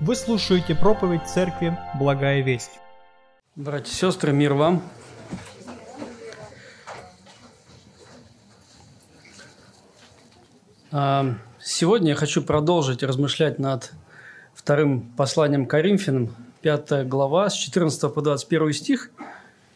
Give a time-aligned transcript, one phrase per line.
[0.00, 2.70] Вы слушаете проповедь церкви «Благая весть».
[3.56, 4.80] Братья и сестры, мир вам.
[10.92, 13.92] А, сегодня я хочу продолжить размышлять над
[14.54, 16.30] вторым посланием Коринфянам,
[16.62, 19.10] 5 глава, с 14 по 21 стих.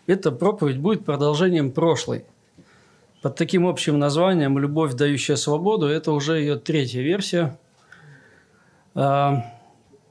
[0.06, 2.24] Эта проповедь будет продолжением прошлой.
[3.22, 7.58] Под таким общим названием «Любовь, дающая свободу»– это уже ее третья версия.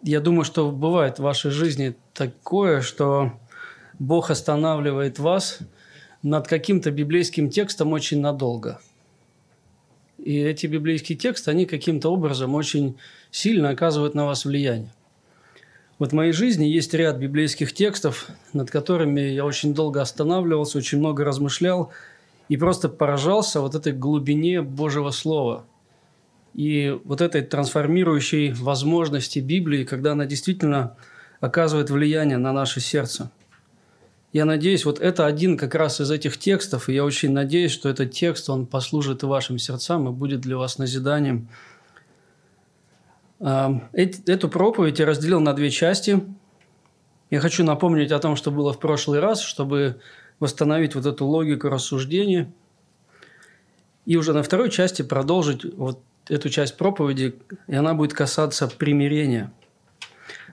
[0.04, 3.34] Я думаю, что бывает в вашей жизни такое, что
[3.99, 5.59] Бог останавливает вас
[6.23, 8.79] над каким-то библейским текстом очень надолго–
[10.23, 12.95] и эти библейские тексты, они каким-то образом очень
[13.31, 14.93] сильно оказывают на вас влияние.
[15.98, 20.99] Вот в моей жизни есть ряд библейских текстов, над которыми я очень долго останавливался, очень
[20.99, 21.91] много размышлял
[22.49, 25.65] и просто поражался вот этой глубине Божьего Слова
[26.54, 30.96] и вот этой трансформирующей возможности Библии, когда она действительно
[31.40, 33.32] оказывает влияние на наше сердце–
[34.34, 37.90] я надеюсь, вот это один как раз из этих текстов, и я очень надеюсь, что
[37.90, 41.49] этот текст, он послужит вашим сердцам, и будет для вас назиданием.
[43.40, 46.24] Эту проповедь я разделил на две части.
[47.30, 49.99] Я хочу напомнить о том, что было в прошлый раз, чтобы
[50.40, 52.54] восстановить вот эту логику рассуждения.
[54.05, 57.36] И уже на второй части продолжить вот эту часть проповеди,
[57.68, 59.52] и она будет касаться примирения–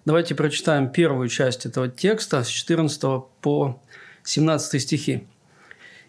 [0.09, 3.03] Давайте прочитаем первую часть этого текста с 14
[3.43, 3.79] по
[4.25, 5.27] 17 стихи.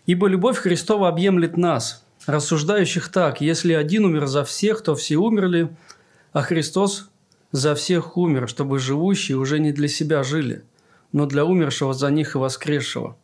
[0.05, 5.67] «Ибо любовь Христова объемлет нас, рассуждающих так, если один умер за всех, то все умерли,
[6.31, 7.09] а Христос
[7.51, 10.63] за всех умер, чтобы живущие уже не для себя жили,
[11.11, 13.17] но для умершего за них и воскресшего.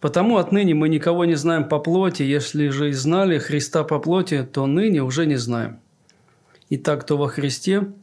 [0.00, 4.42] Потому отныне мы никого не знаем по плоти, если же и знали Христа по плоти,
[4.42, 5.80] то ныне уже не знаем.
[6.68, 7.88] Итак, кто во Христе–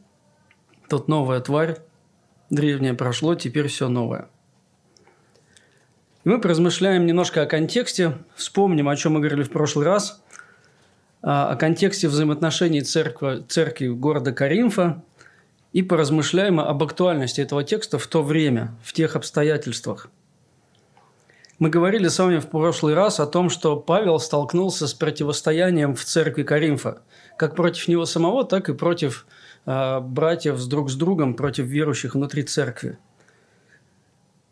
[0.88, 1.78] Тут новая тварь,
[2.50, 4.28] древнее прошло, теперь все новое.
[6.24, 10.22] И мы поразмышляем немножко о контексте, вспомним, о чем мы говорили в прошлый раз,
[11.22, 15.02] а, о контексте взаимоотношений церкви, церкви города Каримфа
[15.72, 20.10] и поразмышляем об актуальности этого текста в то время, в тех обстоятельствах.
[21.60, 26.04] Мы говорили с вами в прошлый раз о том, что Павел столкнулся с противостоянием в
[26.04, 27.02] церкви Каримфа,
[27.36, 29.26] как против него самого, так и против
[29.64, 32.98] а, братьев с друг с другом против верующих внутри церкви.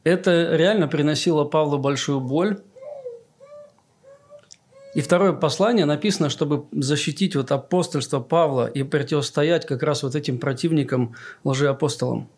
[0.04, 2.60] Это реально приносило Павлу большую боль.
[4.94, 10.38] И второе послание написано, чтобы защитить вот апостольство Павла и противостоять как раз вот этим
[10.38, 12.28] противникам, лжеапостолам.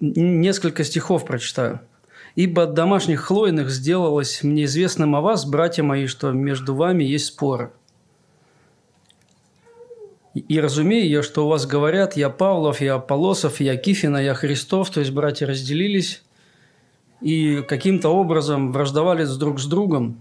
[0.00, 1.80] Несколько стихов прочитаю.
[2.34, 7.26] «Ибо от домашних хлойных сделалось мне известным о вас, братья мои, что между вами есть
[7.26, 7.72] споры.
[10.34, 14.90] И разумею я, что у вас говорят, я Павлов, я Аполосов, я Кифина, я Христов,
[14.90, 16.22] то есть братья разделились
[17.20, 20.20] и каким-то образом враждовали друг с другом.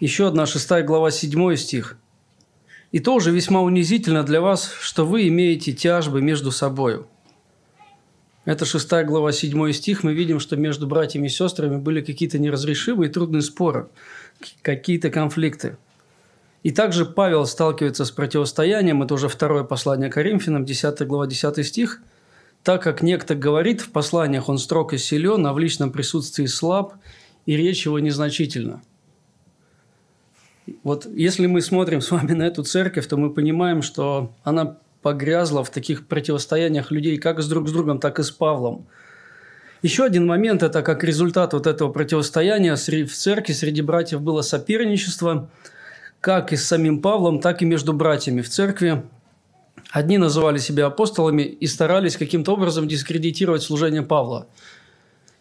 [0.00, 1.96] Еще одна шестая глава, седьмой стих.
[2.92, 7.08] «И тоже весьма унизительно для вас, что вы имеете тяжбы между собою».
[8.44, 10.02] Это шестая глава, седьмой стих.
[10.02, 13.88] Мы видим, что между братьями и сестрами были какие-то неразрешимые трудные споры,
[14.60, 15.78] какие-то конфликты.
[16.62, 22.00] И также Павел сталкивается с противостоянием, это уже второе послание Коринфянам, 10 глава, 10 стих,
[22.62, 26.94] так как некто говорит, в посланиях он строг и силен, а в личном присутствии слаб,
[27.44, 28.82] и речь его незначительна.
[30.82, 35.62] Вот если мы смотрим с вами на эту церковь, то мы понимаем, что она погрязла
[35.62, 38.86] в таких противостояниях людей как с друг с другом, так и с Павлом.
[39.82, 45.48] Еще один момент– это как результат вот этого противостояния в церкви среди братьев было соперничество–
[46.24, 49.02] как и с самим Павлом, так и между братьями в церкви.
[49.90, 54.46] Одни называли себя апостолами и старались каким-то образом дискредитировать служение Павла.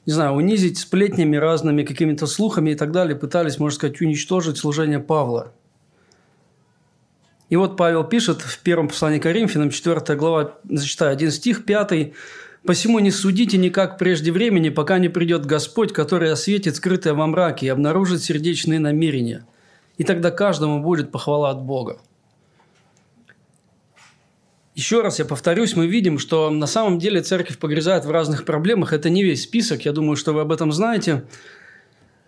[0.05, 4.99] Не знаю, унизить сплетнями разными, какими-то слухами и так далее, пытались, можно сказать, уничтожить служение
[4.99, 5.53] Павла.
[7.53, 12.13] И вот Павел пишет в первом послании к Коринфянам, 4 глава, зачитаю один стих, 5.
[12.65, 17.67] «Посему не судите никак прежде времени, пока не придет Господь, который осветит скрытое во мраке
[17.67, 19.45] и обнаружит сердечные намерения
[19.99, 21.99] и тогда каждому будет похвала от Бога.
[24.73, 28.93] Еще раз я повторюсь, мы видим, что на самом деле церковь погрязает в разных проблемах.
[28.93, 31.25] Это не весь список, я думаю, что вы об этом знаете.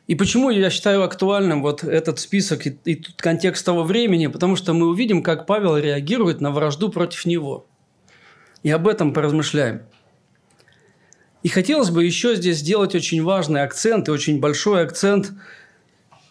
[0.07, 4.27] И почему я считаю актуальным вот этот список и, и контекст того времени?
[4.27, 7.65] Потому что мы увидим, как Павел реагирует на вражду против него.
[8.61, 9.81] И об этом поразмышляем.
[11.43, 15.31] И хотелось бы еще здесь сделать очень важный акцент и очень большой акцент–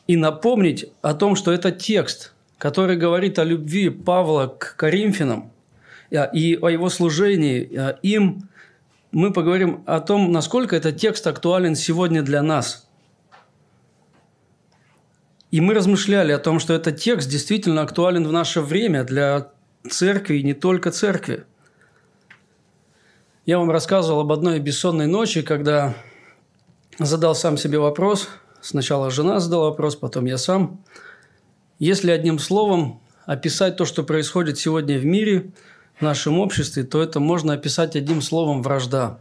[0.07, 5.51] и напомнить о том, что этот текст, который говорит о любви Павла к Коринфянам,
[6.11, 7.69] и о его служении
[8.03, 8.49] им,
[9.11, 12.84] мы поговорим о том, насколько этот текст актуален сегодня для нас.
[15.55, 19.53] И мы размышляли о том, что этот текст действительно актуален в наше время для
[19.89, 21.45] церкви и не только церкви.
[23.47, 25.95] Я вам рассказывал об одной бессонной ночи, когда
[26.99, 28.31] задал сам себе вопрос.
[28.63, 30.83] Сначала жена задала вопрос, потом я сам.
[31.79, 35.53] Если одним словом описать то, что происходит сегодня в мире,
[35.95, 39.21] в нашем обществе, то это можно описать одним словом «вражда».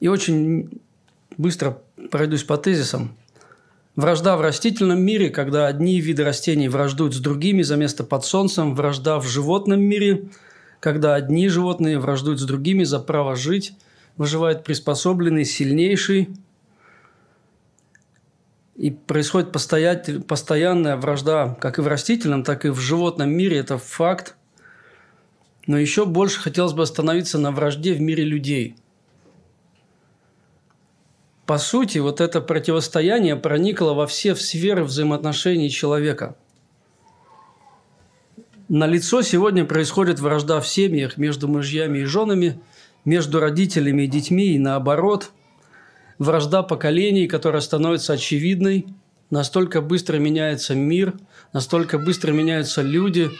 [0.00, 0.82] И очень
[1.36, 1.78] быстро
[2.10, 3.16] пройдусь по тезисам.
[3.94, 8.74] Вражда в растительном мире, когда одни виды растений враждуют с другими за место под солнцем.
[8.74, 10.30] Вражда в животном мире,
[10.80, 13.74] когда одни животные враждуют с другими за право жить.
[14.16, 16.30] Выживает приспособленный, сильнейший.
[18.76, 23.58] И происходит постоянная вражда как и в растительном, так и в животном мире.
[23.58, 24.36] Это факт.
[25.66, 28.76] Но еще больше хотелось бы остановиться на вражде в мире людей–
[31.52, 36.34] по сути, вот это противостояние проникло во все сферы взаимоотношений человека.
[38.70, 42.58] На лицо сегодня происходит вражда в семьях между мужьями и женами,
[43.04, 45.30] между родителями и детьми и наоборот.
[46.18, 48.86] Вражда поколений, которая становится очевидной.
[49.28, 51.12] Настолько быстро меняется мир,
[51.52, 53.30] настолько быстро меняются люди,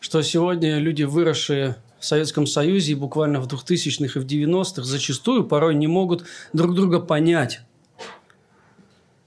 [0.00, 5.44] что сегодня люди, выросшие в Советском Союзе и буквально в 2000-х и в 90-х зачастую
[5.44, 6.24] порой не могут
[6.54, 7.60] друг друга понять.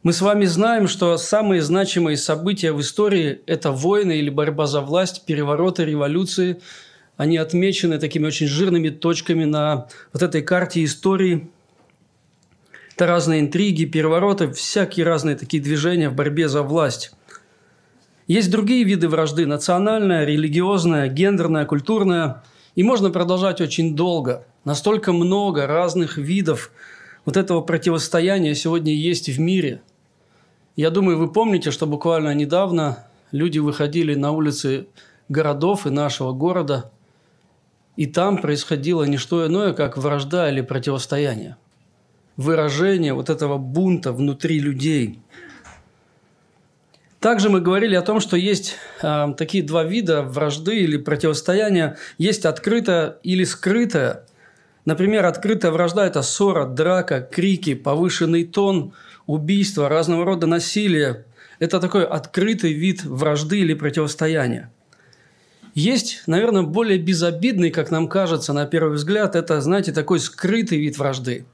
[0.01, 4.81] Мы с вами знаем, что самые значимые события в истории– это войны или борьба за
[4.81, 6.59] власть, перевороты, революции.
[7.15, 11.49] Они отмечены такими очень жирными точками на вот этой карте истории.
[12.95, 17.11] Это разные интриги, перевороты, всякие разные такие движения в борьбе за власть.
[18.27, 22.43] Есть другие виды вражды– национальная, религиозная, гендерная, культурная–
[22.75, 24.45] и можно продолжать очень долго.
[24.65, 26.71] Настолько много разных видов
[27.25, 29.81] вот этого противостояния сегодня есть в мире.
[30.75, 34.87] Я думаю, вы помните, что буквально недавно люди выходили на улицы
[35.29, 36.91] городов и нашего города,
[37.95, 41.57] и там происходило не что иное, как вражда или противостояние.
[42.37, 45.19] Выражение вот этого бунта внутри людей–
[47.23, 51.95] также мы говорили о том, что есть э, такие два вида вражды или противостояния.
[52.17, 54.25] Есть открытая или скрытая.
[54.83, 58.91] Например, открытая вражда– это ссора, драка, крики, повышенный тон,
[59.25, 61.23] убийство, разного рода насилие.
[61.59, 64.69] Это такой открытый вид вражды или противостояния.
[65.75, 70.97] Есть, наверное, более безобидный, как нам кажется на первый взгляд, это, знаете, такой скрытый вид
[70.97, 71.45] вражды.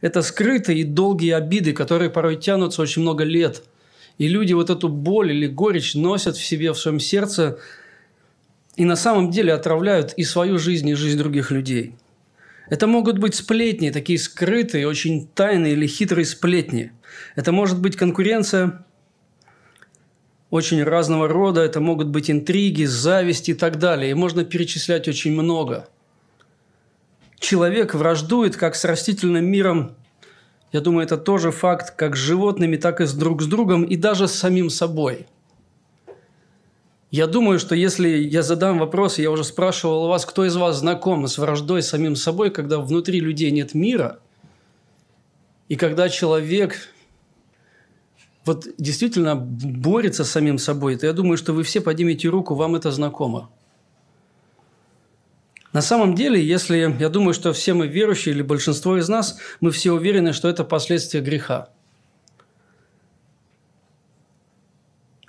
[0.00, 3.64] Это скрытые и долгие обиды, которые порой тянутся очень много лет–
[4.18, 7.58] и люди вот эту боль или горечь носят в себе, в своем сердце,
[8.76, 11.94] и на самом деле отравляют и свою жизнь, и жизнь других людей.
[12.68, 16.92] Это могут быть сплетни, такие скрытые, очень тайные или хитрые сплетни.
[17.34, 18.84] Это может быть конкуренция
[20.50, 24.10] очень разного рода, это могут быть интриги, зависть и так далее.
[24.10, 25.88] И можно перечислять очень много.
[27.38, 29.94] Человек враждует как с растительным миром
[30.72, 33.96] я думаю, это тоже факт как с животными, так и с друг с другом, и
[33.96, 35.26] даже с самим собой.
[37.10, 40.78] Я думаю, что если я задам вопрос, я уже спрашивал у вас, кто из вас
[40.78, 44.18] знаком с враждой самим собой, когда внутри людей нет мира,
[45.68, 46.76] и когда человек
[48.44, 52.76] вот действительно борется с самим собой, то я думаю, что вы все поднимете руку, вам
[52.76, 53.50] это знакомо.
[55.78, 59.70] На самом деле, если я думаю, что все мы верующие или большинство из нас, мы
[59.70, 61.68] все уверены, что это последствия греха.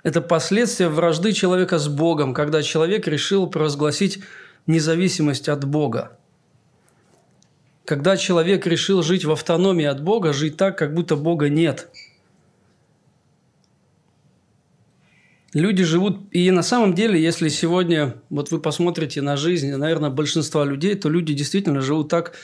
[0.02, 4.24] Это последствия вражды человека с Богом, когда человек решил провозгласить
[4.66, 6.18] независимость от Бога.
[7.84, 11.90] Когда человек решил жить в автономии от Бога, жить так, как будто Бога нет–
[15.52, 20.64] Люди живут, и на самом деле, если сегодня, вот вы посмотрите на жизнь, наверное, большинства
[20.64, 22.34] людей, то люди действительно живут так,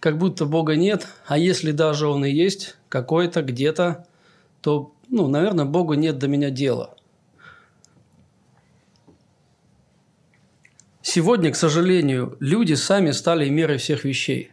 [0.00, 4.06] как будто Бога нет, а если даже Он и есть какой-то где-то,
[4.62, 6.96] то, ну, наверное, Богу нет до меня дела.
[11.02, 14.50] Сегодня, к сожалению, люди сами стали мерой всех вещей.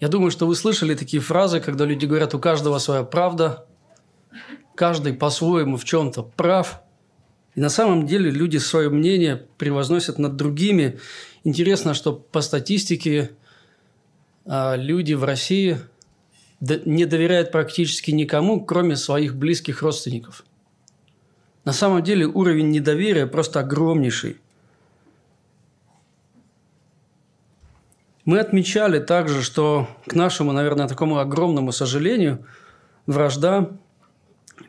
[0.00, 3.66] Я думаю, что вы слышали такие фразы, когда люди говорят, у каждого своя правда,
[4.80, 6.80] каждый по-своему в чем-то прав.
[7.54, 10.98] И на самом деле люди свое мнение превозносят над другими.
[11.44, 13.32] Интересно, что по статистике
[14.46, 15.76] а, люди в России
[16.60, 20.46] не доверяют практически никому, кроме своих близких родственников.
[21.66, 24.38] На самом деле уровень недоверия просто огромнейший.
[28.24, 32.46] Мы отмечали также, что к нашему, наверное, такому огромному сожалению,
[33.04, 33.72] вражда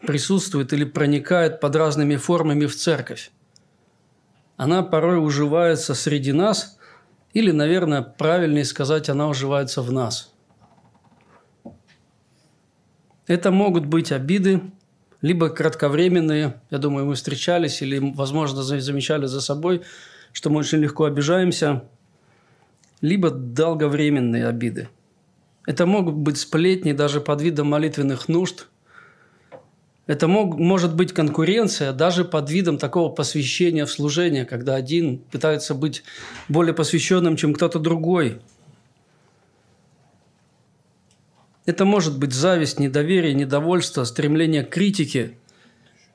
[0.06, 3.32] присутствует или проникает под разными формами в церковь.
[4.58, 6.78] Она порой уживается среди нас,
[7.34, 10.34] или, наверное, правильнее сказать, она уживается в нас.
[13.28, 14.62] Это могут быть обиды,
[15.22, 16.62] либо кратковременные.
[16.70, 19.84] Я думаю, мы встречались или, возможно, замечали за собой,
[20.34, 21.84] что мы очень легко обижаемся,
[23.02, 24.90] либо долговременные обиды.
[25.66, 28.68] Это могут быть сплетни даже под видом молитвенных нужд.
[30.08, 35.76] Это мог, может быть конкуренция даже под видом такого посвящения в служение, когда один пытается
[35.76, 36.04] быть
[36.50, 38.42] более посвященным, чем кто-то другой.
[41.66, 45.38] Это может быть зависть, недоверие, недовольство, стремление к критике.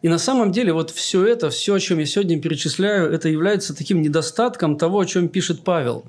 [0.02, 3.74] И на самом деле вот все это, все, о чем я сегодня перечисляю, это является
[3.74, 6.04] таким недостатком того, о чем пишет Павел.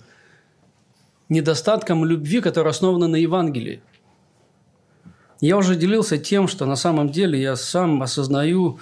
[1.30, 3.82] Недостатком любви, которая основана на Евангелии.
[5.40, 8.80] Я уже делился тем, что на самом деле я сам осознаю,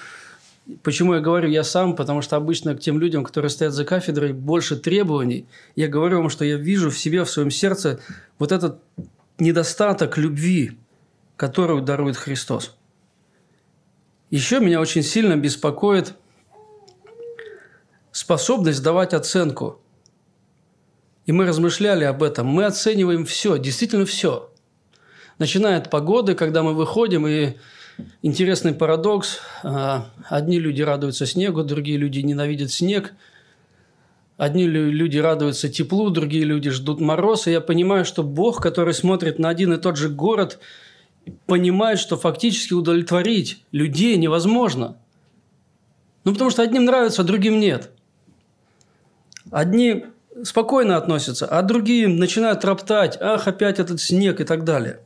[0.82, 1.96] Почему я говорю «я сам»?
[1.96, 5.46] Потому что обычно к тем людям, которые стоят за кафедрой, больше требований.
[5.76, 8.00] Я говорю вам, что я вижу в себе, в своем сердце
[8.40, 8.80] вот этот
[9.38, 10.78] недостаток любви,
[11.38, 12.76] которую дарует Христос.
[14.32, 16.16] Еще меня очень сильно беспокоит
[18.12, 19.80] способность давать оценку.
[21.28, 22.48] И мы размышляли об этом.
[22.48, 24.52] Мы оцениваем все, действительно все.
[25.38, 27.54] Начиная от погоды, когда мы выходим, и
[28.22, 29.40] интересный парадокс.
[29.64, 33.14] А, одни люди радуются снегу, другие люди ненавидят снег–
[34.38, 37.48] Одни люди радуются теплу, другие люди ждут мороз.
[37.48, 40.60] И я понимаю, что Бог, который смотрит на один и тот же город,
[41.46, 44.98] понимает, что фактически удовлетворить людей невозможно.
[46.26, 47.92] Ну, потому что одним нравится, а другим нет.
[49.52, 50.06] Одни
[50.44, 55.00] спокойно относятся, а другие начинают роптать, ах, опять этот снег и так далее.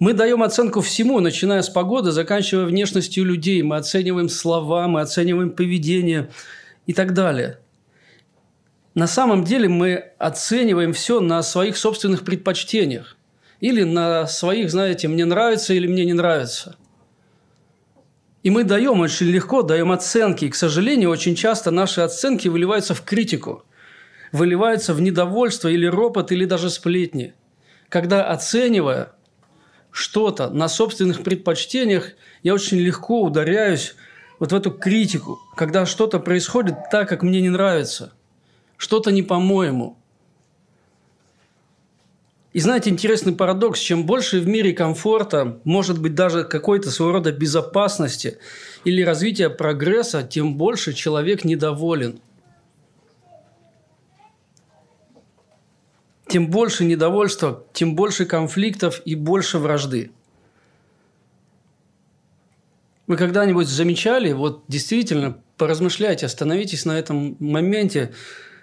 [0.00, 3.62] Мы даем оценку всему, начиная с погоды, заканчивая внешностью людей.
[3.62, 6.30] Мы оцениваем слова, мы оцениваем поведение
[6.86, 7.60] и так далее–
[8.94, 13.16] на самом деле мы оцениваем все на своих собственных предпочтениях.
[13.60, 16.76] Или на своих, знаете, мне нравится или мне не нравится.
[18.42, 20.46] И мы даем очень легко, даем оценки.
[20.46, 23.64] И, к сожалению, очень часто наши оценки выливаются в критику,
[24.32, 27.34] выливаются в недовольство или ропот, или даже сплетни.
[27.90, 29.12] Когда оценивая
[29.90, 33.94] что-то на собственных предпочтениях, я очень легко ударяюсь
[34.38, 38.12] вот в эту критику, когда что-то происходит так, как мне не нравится–
[38.80, 39.98] что-то не по-моему.
[42.54, 47.30] И знаете, интересный парадокс, чем больше в мире комфорта, может быть даже какой-то своего рода
[47.30, 48.38] безопасности
[48.84, 52.20] или развития прогресса, тем больше человек недоволен.
[56.30, 60.12] Тем больше недовольства, тем больше конфликтов и больше вражды.
[63.08, 68.14] Вы когда-нибудь замечали, вот действительно, поразмышляйте, остановитесь на этом моменте,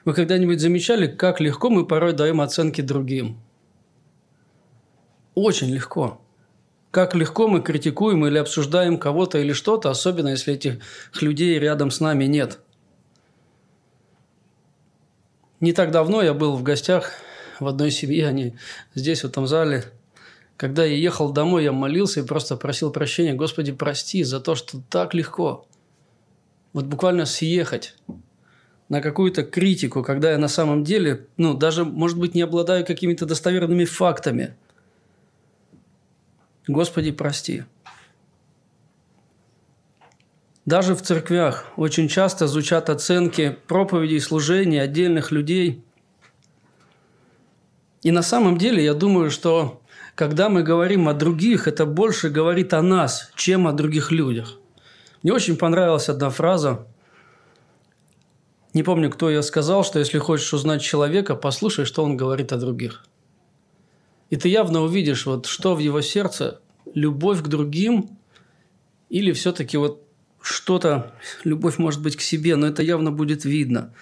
[0.05, 3.37] вы когда-нибудь замечали, как легко мы порой даем оценки другим?
[5.35, 6.21] Очень легко.
[6.91, 10.79] Как легко мы критикуем или обсуждаем кого-то или что-то, особенно если этих
[11.19, 12.59] людей рядом с нами нет.
[15.59, 17.11] Не так давно я был в гостях
[17.59, 18.55] в одной семье, они
[18.95, 19.85] здесь, в этом зале.
[20.55, 23.33] Когда я ехал домой, я молился и просто просил прощения.
[23.33, 25.67] Господи, прости за то, что так легко.
[26.73, 27.95] Вот буквально съехать
[28.89, 33.25] на какую-то критику, когда я на самом деле, ну, даже, может быть, не обладаю какими-то
[33.25, 34.55] достоверными фактами.
[36.67, 37.63] Господи, прости.
[40.65, 45.81] Даже в церквях очень часто звучат оценки проповедей, служений отдельных людей.
[48.03, 49.81] И на самом деле я думаю, что
[50.15, 54.57] когда мы говорим о других, это больше говорит о нас, чем о других людях.
[55.23, 56.85] Мне очень понравилась одна фраза–
[58.77, 62.57] не помню, кто я сказал, что если хочешь узнать человека, послушай, что он говорит о
[62.57, 63.05] других.
[64.29, 66.61] И ты явно увидишь, вот что в его сердце,
[66.93, 68.19] любовь к другим
[69.09, 70.03] или все-таки вот
[70.41, 71.11] что-то,
[71.43, 73.95] любовь может быть к себе, но это явно будет видно.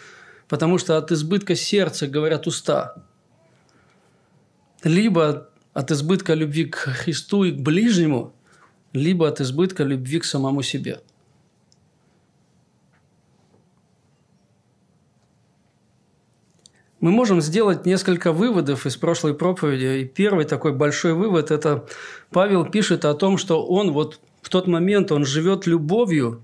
[0.49, 2.95] Потому что от избытка сердца говорят уста.
[4.85, 8.33] Либо от избытка любви к Христу и к ближнему,
[8.93, 11.01] либо от избытка любви к самому себе–
[17.05, 20.01] Мы можем сделать несколько выводов из прошлой проповеди.
[20.01, 21.85] И первый такой большой вывод– это
[22.31, 26.41] Павел пишет о том, что он вот в тот момент он живет любовью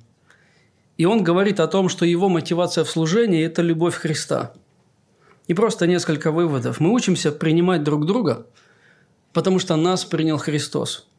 [0.98, 4.54] И он говорит о том, что его мотивация в служении– это любовь Христа.
[5.52, 6.80] И просто несколько выводов.
[6.80, 8.46] Мы учимся принимать друг друга,
[9.34, 11.10] потому что нас принял Христос.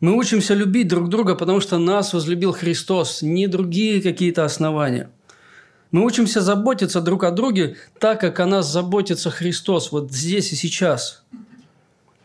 [0.00, 5.08] Мы учимся любить друг друга, потому что нас возлюбил Христос, не другие какие-то основания.
[5.90, 10.56] Мы учимся заботиться друг о друге так, как о нас заботится Христос, вот здесь и
[10.56, 11.24] сейчас.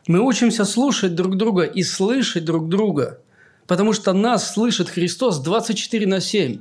[0.05, 3.21] Мы учимся слушать друг друга и слышать друг друга,
[3.67, 6.59] потому что нас слышит Христос 24 на 7.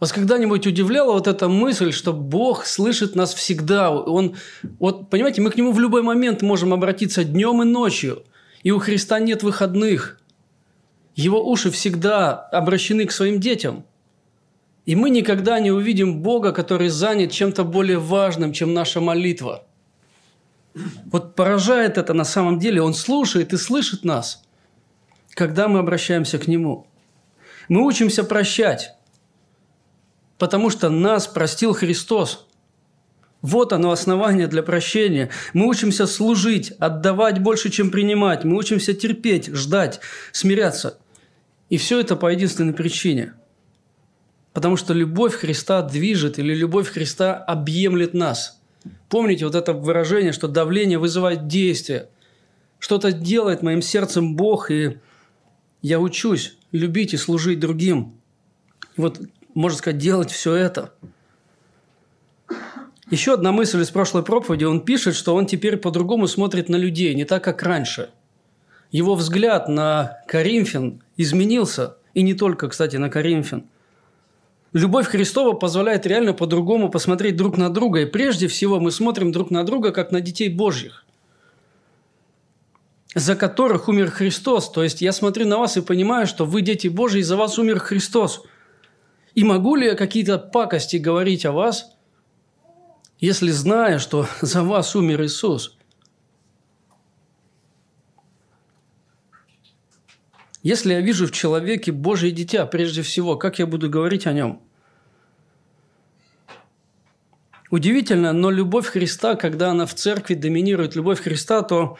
[0.00, 3.90] Вас когда-нибудь удивляла вот эта мысль, что Бог слышит нас всегда?
[3.90, 4.36] Он,
[4.78, 8.22] вот, понимаете, мы к Нему в любой момент можем обратиться днем и ночью,
[8.62, 10.20] и у Христа нет выходных.
[11.16, 13.84] Его уши всегда обращены к своим детям.
[14.86, 19.64] И мы никогда не увидим Бога, который занят чем-то более важным, чем наша молитва.
[21.06, 22.80] Вот поражает это на самом деле.
[22.82, 24.44] Он слушает и слышит нас,
[25.34, 26.86] когда мы обращаемся к Нему.
[27.68, 28.94] Мы учимся прощать,
[30.38, 32.46] потому что нас простил Христос.
[33.42, 35.30] Вот оно основание для прощения.
[35.52, 38.44] Мы учимся служить, отдавать больше, чем принимать.
[38.44, 40.00] Мы учимся терпеть, ждать,
[40.32, 40.98] смиряться.
[41.68, 43.34] И все это по единственной причине–
[44.58, 48.60] Потому что любовь Христа движет или любовь Христа объемлет нас.
[49.08, 52.08] Помните вот это выражение, что давление вызывает действие.
[52.80, 54.98] Что-то делает моим сердцем Бог, и
[55.80, 58.14] я учусь любить и служить другим.
[58.96, 59.20] Вот,
[59.54, 60.92] можно сказать, делать все это.
[63.10, 64.64] Еще одна мысль из прошлой проповеди.
[64.64, 68.10] Он пишет, что он теперь по-другому смотрит на людей, не так, как раньше.
[68.90, 73.64] Его взгляд на Коринфян изменился, и не только, кстати, на Коринфян–
[74.74, 78.00] Любовь Христова позволяет реально по-другому посмотреть друг на друга.
[78.00, 81.06] И прежде всего мы смотрим друг на друга, как на детей Божьих,
[83.14, 84.70] за которых умер Христос.
[84.70, 87.58] То есть я смотрю на вас и понимаю, что вы дети Божьи, и за вас
[87.58, 88.42] умер Христос.
[89.38, 91.96] И могу ли я какие-то пакости говорить о вас,
[93.20, 95.78] если знаю, что за вас умер Иисус?
[100.64, 104.60] Если я вижу в человеке Божье дитя, прежде всего, как я буду говорить о нем?
[107.70, 111.96] Удивительно, но любовь Христа, когда она в церкви доминирует любовь Христа, то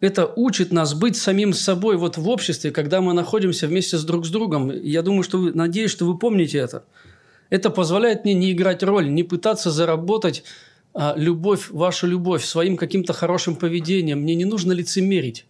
[0.00, 4.26] это учит нас быть самим собой вот в обществе, когда мы находимся вместе с друг
[4.26, 4.70] с другом.
[4.70, 6.84] Я думаю, что вы, надеюсь, что вы помните это.
[7.48, 10.44] Это позволяет мне не играть роль, не пытаться заработать
[10.92, 14.20] а, любовь, вашу любовь своим каким-то хорошим поведением.
[14.20, 15.46] Мне не нужно лицемерить.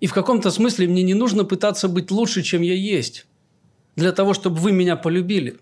[0.00, 3.26] И в каком-то смысле мне не нужно пытаться быть лучше, чем я есть,
[3.96, 5.58] для того, чтобы вы меня полюбили.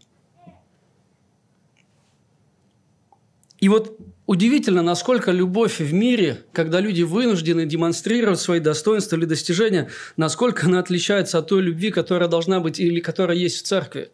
[3.59, 9.89] И вот удивительно, насколько любовь в мире, когда люди вынуждены демонстрировать свои достоинства или достижения,
[10.17, 14.11] насколько она отличается от той любви, которая должна быть или которая есть в церкви.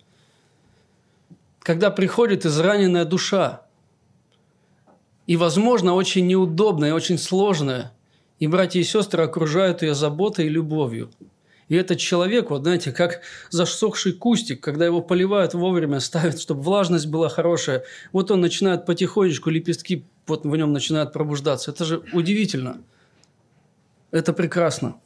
[1.61, 3.63] Когда приходит израненная душа,
[5.27, 7.93] и, возможно, очень неудобная, очень сложная–
[8.43, 11.13] и братья и сестры окружают ее заботой и любовью.
[11.69, 17.07] И этот человек, вот знаете, как засохший кустик, когда его поливают вовремя, ставят, чтобы влажность
[17.07, 21.71] была хорошая, вот он начинает потихонечку, лепестки вот в нем начинают пробуждаться.
[21.71, 22.83] Это же удивительно.
[24.11, 24.97] Это прекрасно.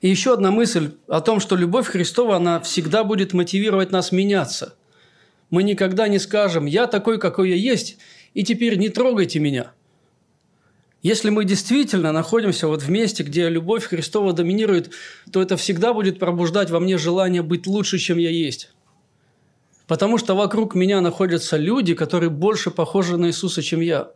[0.00, 4.76] И еще одна мысль о том, что любовь Христова, она всегда будет мотивировать нас меняться.
[5.50, 7.98] Мы никогда не скажем «я такой, какой я есть,
[8.34, 9.72] и теперь не трогайте меня».
[11.02, 14.92] Если мы действительно находимся вот в месте, где любовь Христова доминирует,
[15.32, 18.70] то это всегда будет пробуждать во мне желание быть лучше, чем я есть.
[19.88, 24.12] Потому что вокруг меня находятся люди, которые больше похожи на Иисуса, чем я.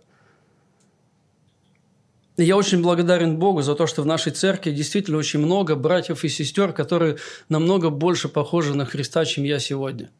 [2.37, 6.23] И я очень благодарен Богу за то, что в нашей церкви действительно очень много братьев
[6.23, 7.17] и сестер, которые
[7.49, 10.11] намного больше похожи на Христа, чем я сегодня.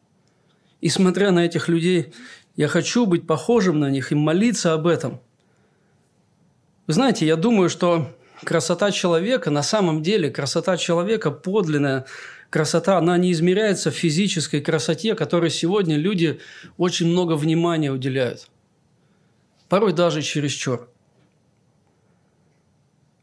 [0.81, 2.13] И смотря на этих людей,
[2.57, 5.21] я хочу быть похожим на них и молиться об этом–
[6.87, 12.05] вы знаете, я думаю, что красота человека, на самом деле красота человека, подлинная
[12.49, 16.39] красота, она не измеряется в физической красоте, которой сегодня люди
[16.77, 18.47] очень много внимания уделяют.
[19.67, 20.89] Порой даже чересчур.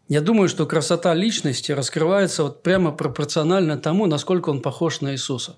[0.08, 5.56] Я думаю, что красота личности раскрывается вот прямо пропорционально тому, насколько он похож на Иисуса.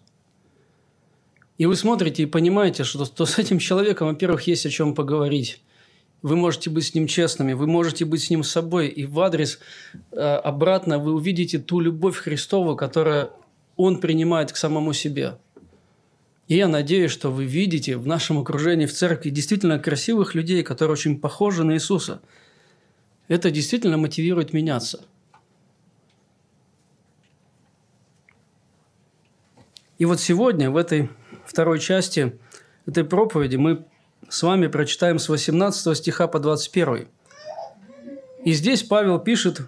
[1.59, 5.61] И вы смотрите и понимаете, что, что с этим человеком, во-первых, есть о чем поговорить.
[6.23, 8.89] Вы можете быть с ним честными, вы можете быть с ним собой.
[8.89, 9.59] И в адрес
[10.13, 13.31] э, обратно вы увидите ту любовь Христову, которую
[13.77, 15.39] он принимает к самому себе.
[16.49, 20.93] И я надеюсь, что вы видите в нашем окружении в церкви действительно красивых людей, которые
[20.93, 22.23] очень похожи на Иисуса.
[23.29, 25.05] Это действительно мотивирует меняться.
[29.99, 31.11] И вот сегодня, в этой
[31.45, 32.39] второй части
[32.87, 33.85] этой проповеди, мы
[34.29, 37.09] с вами прочитаем с 18 стиха по 21.
[38.45, 39.63] И здесь Павел пишет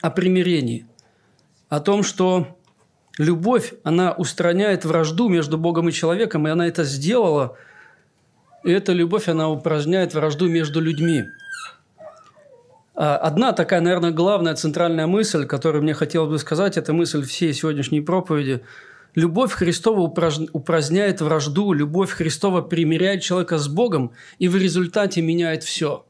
[0.00, 0.86] о примирении,
[1.68, 2.58] о том, что
[3.18, 7.56] любовь, она устраняет вражду между Богом и человеком, и она это сделала,
[8.64, 11.24] и эта любовь, она упраздняет вражду между людьми.
[12.94, 17.52] А одна такая, наверное, главная центральная мысль, которую мне хотелось бы сказать, это мысль всей
[17.52, 18.62] сегодняшней проповеди.
[19.14, 26.06] Любовь Христова упраздняет вражду, любовь Христова примиряет человека с Богом и в результате меняет все.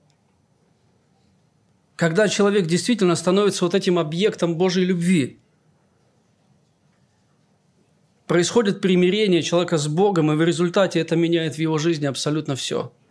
[1.97, 5.41] Когда человек действительно становится вот этим объектом Божьей любви,
[8.27, 12.93] происходит примирение человека с Богом, и в результате это меняет в его жизни абсолютно все–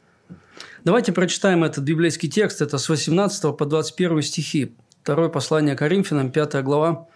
[0.84, 2.60] Давайте прочитаем этот библейский текст.
[2.62, 4.76] Это с 18 по 21 стихи.
[5.04, 7.08] Второе послание Коринфянам, 5 глава,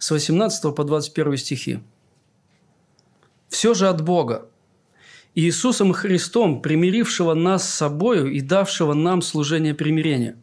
[0.00, 1.78] с 18 по 21 стихи.
[3.48, 4.48] «Все же от Бога,
[5.36, 10.36] Иисусом Христом, примирившего нас с собою и давшего нам служение примирения.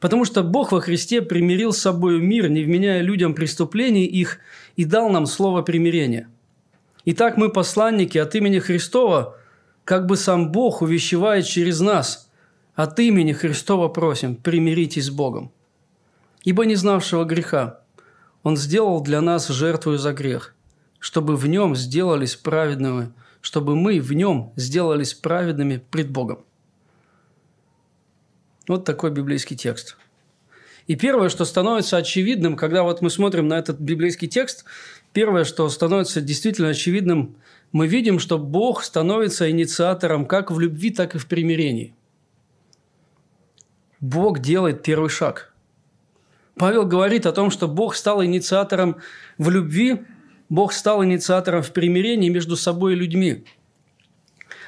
[0.00, 4.40] Потому что Бог во Христе примирил с собою мир, не вменяя людям преступлений их,
[4.76, 6.28] и дал нам слово примирения.
[7.06, 9.38] Итак, мы посланники от имени Христова–
[9.84, 12.30] как бы сам Бог увещевает через нас.
[12.74, 15.52] От имени Христова просим, примиритесь с Богом.
[16.44, 17.81] Ибо не знавшего греха
[18.42, 20.54] Он сделал для нас жертву за грех,
[20.98, 26.44] чтобы в нем сделались праведными, чтобы мы в нем сделались праведными пред Богом.
[28.68, 29.96] Вот такой библейский текст.
[30.86, 34.64] И первое, что становится очевидным, когда вот мы смотрим на этот библейский текст,
[35.12, 37.36] первое, что становится действительно очевидным–
[37.72, 41.94] мы видим, что Бог становится инициатором как в любви, так и в примирении.
[44.00, 45.51] Бог делает первый шаг.
[46.56, 48.96] Павел говорит о том, что Бог стал инициатором
[49.38, 50.02] в любви,
[50.48, 53.44] Бог стал инициатором в примирении между собой и людьми.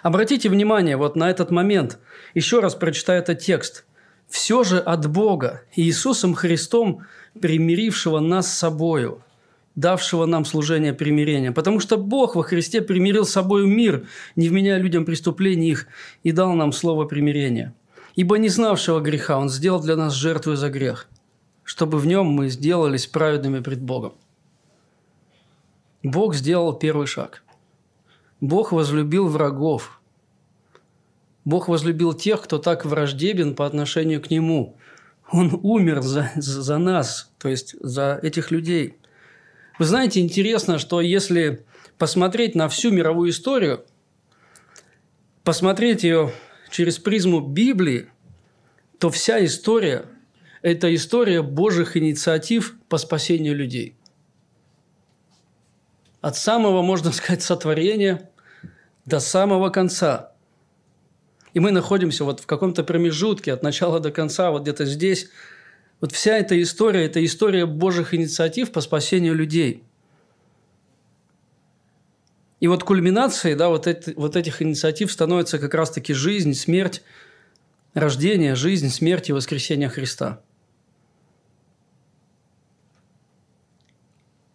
[0.02, 1.98] Обратите внимание вот на этот момент.
[2.34, 3.84] Еще раз прочитаю этот текст.
[4.28, 7.02] «Все же от Бога, Иисусом Христом,
[7.40, 9.22] примирившего нас с собою,
[9.74, 11.52] давшего нам служение примирения.
[11.52, 15.86] Потому что Бог во Христе примирил с собой мир, не вменяя людям преступлений их,
[16.22, 17.74] и дал нам слово примирения.
[18.14, 21.08] Ибо не знавшего греха Он сделал для нас жертву за грех,
[21.64, 24.14] чтобы в нем мы сделались праведными пред Богом.
[26.02, 27.42] Бог сделал первый шаг.
[28.40, 30.00] Бог возлюбил врагов.
[31.44, 34.76] Бог возлюбил тех, кто так враждебен по отношению к Нему.
[35.30, 38.96] Он умер за, за нас, то есть за этих людей–
[39.78, 41.64] вы знаете, интересно, что если
[41.98, 43.84] посмотреть на всю мировую историю,
[45.42, 46.32] посмотреть ее
[46.70, 48.06] через призму Библии,
[48.98, 50.06] то вся история–
[50.64, 53.96] это история Божьих инициатив по спасению людей.
[56.20, 58.30] От самого, можно сказать, сотворения
[59.04, 60.32] до самого конца.
[61.52, 65.28] И мы находимся вот в каком-то промежутке от начала до конца, вот где-то здесь–
[66.04, 69.84] вот вся эта история– это история Божьих инициатив по спасению людей.
[72.60, 77.02] И вот кульминацией да, вот, эти, вот этих инициатив становится как раз-таки жизнь, смерть,
[77.94, 80.42] рождение, жизнь, смерть и воскресение Христа.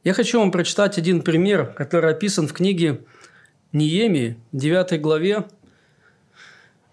[0.05, 3.01] Я хочу вам прочитать один пример, который описан в книге
[3.73, 5.45] Ниемии, 9 главе,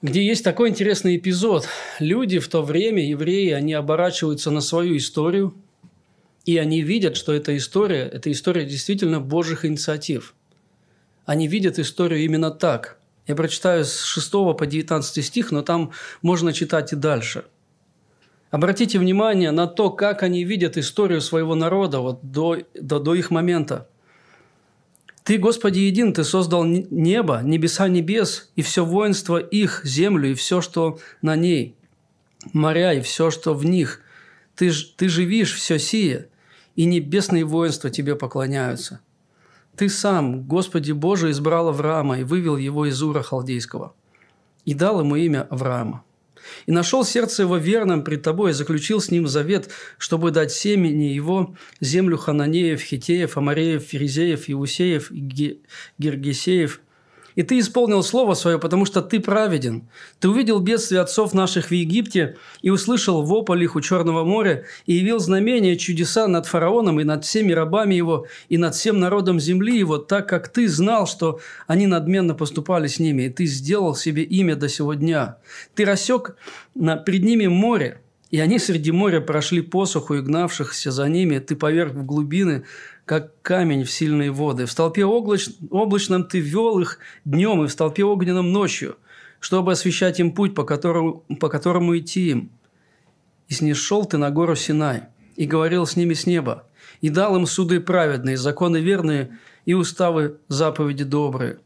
[0.02, 1.68] где есть такой интересный эпизод.
[2.00, 5.54] Люди в то время, евреи, они оборачиваются на свою историю,
[6.46, 10.34] и они видят, что эта история– это история действительно Божьих инициатив.
[11.24, 12.98] Они видят историю именно так.
[13.28, 15.92] Я прочитаю с 6 по 19 стих, но там
[16.22, 17.44] можно читать и дальше.
[18.56, 23.30] Обратите внимание на то, как они видят историю своего народа вот до, до, до их
[23.30, 23.86] момента–
[25.24, 30.60] ты, Господи, един, Ты создал небо, небеса небес, и все воинство их, землю, и все,
[30.60, 31.74] что на ней,
[32.54, 34.00] моря, и все, что в них.
[34.54, 36.28] Ты, ты живишь все сие,
[36.76, 39.00] и небесные воинства Тебе поклоняются.
[39.76, 43.94] Ты сам, Господи Боже, избрал Авраама и вывел его из Ура Халдейского,
[44.64, 46.05] и дал ему имя Авраама.
[46.66, 51.04] И нашел сердце его верным пред тобой, и заключил с ним завет, чтобы дать семени
[51.04, 55.10] его землю Хананеев, Хитеев, Амареев, Ферезеев, Иусеев,
[55.98, 56.80] Гергесеев
[57.36, 59.88] и ты исполнил слово свое, потому что ты праведен.
[60.18, 64.94] Ты увидел бедствие отцов наших в Египте и услышал вопль их у Черного моря и
[64.94, 69.78] явил знамения чудеса над фараоном и над всеми рабами его и над всем народом земли
[69.78, 74.22] его, так как ты знал, что они надменно поступали с ними, и ты сделал себе
[74.22, 75.36] имя до сего дня.
[75.74, 76.36] Ты рассек
[76.74, 81.92] пред ними море, и они среди моря прошли посуху и гнавшихся за ними, ты поверг
[81.92, 82.64] в глубины
[83.06, 84.66] как камень в сильные воды.
[84.66, 85.48] В столпе облач...
[85.70, 88.96] облачном ты вел их днем и в столпе огненном ночью,
[89.40, 92.50] чтобы освещать им путь, по которому, по которому идти им.
[93.48, 95.04] И снишел ты на гору Синай,
[95.36, 96.66] и говорил с ними с неба,
[97.00, 101.58] и дал им суды праведные, законы верные и уставы заповеди добрые.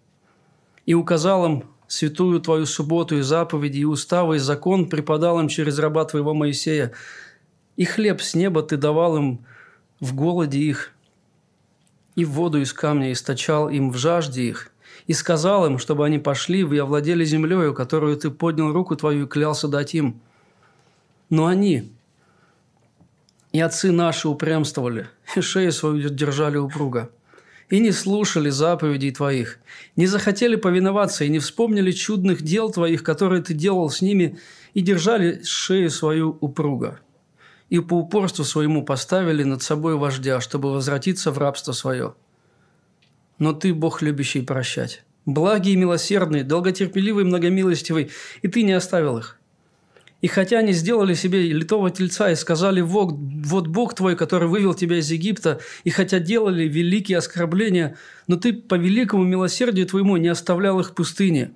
[0.85, 5.79] И указал им святую твою субботу и заповеди, и уставы, и закон преподал им через
[5.79, 6.93] раба твоего Моисея.
[7.77, 9.47] И хлеб с неба ты давал им
[10.01, 10.93] в голоде их,
[12.17, 14.71] и воду из камня источал им в жажде их,
[15.07, 19.29] и сказал им, чтобы они пошли и овладели землею, которую ты поднял руку твою и
[19.29, 20.21] клялся дать им.
[21.31, 21.93] Но они
[23.53, 27.11] и отцы наши упрямствовали, и шею свою держали упруга,
[27.69, 29.59] и не слушали заповедей твоих,
[29.97, 34.39] не захотели повиноваться и не вспомнили чудных дел твоих, которые ты делал с ними,
[34.75, 37.01] и держали шею свою упруга
[37.71, 42.15] и по упорству своему поставили над собой вождя, чтобы возвратиться в рабство свое.
[43.39, 48.11] Но ты, Бог, любящий прощать, благий и милосердный, долготерпеливый, многомилостивый,
[48.43, 49.39] и ты не оставил их.
[50.21, 54.75] И хотя они сделали себе литого тельца и сказали, вот, вот Бог твой, который вывел
[54.75, 60.29] тебя из Египта, и хотя делали великие оскорбления, но ты по великому милосердию твоему не
[60.29, 61.53] оставлял их в пустыне.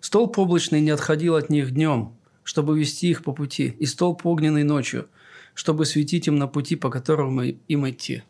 [0.00, 4.62] Столб облачный не отходил от них днем, чтобы вести их по пути, и столб огненный
[4.62, 5.08] ночью–
[5.54, 8.22] чтобы светить им на пути, по которому им идти.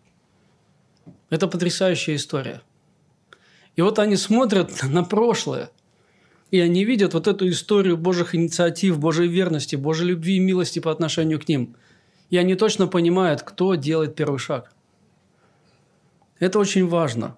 [1.31, 2.63] Это потрясающая история.
[3.77, 5.71] И вот они смотрят на прошлое,
[6.51, 10.91] и они видят вот эту историю Божьих инициатив, Божьей верности, Божьей любви и милости по
[10.91, 11.77] отношению к ним.
[12.29, 14.73] И они точно понимают, кто делает первый шаг.
[16.39, 17.37] Это очень важно.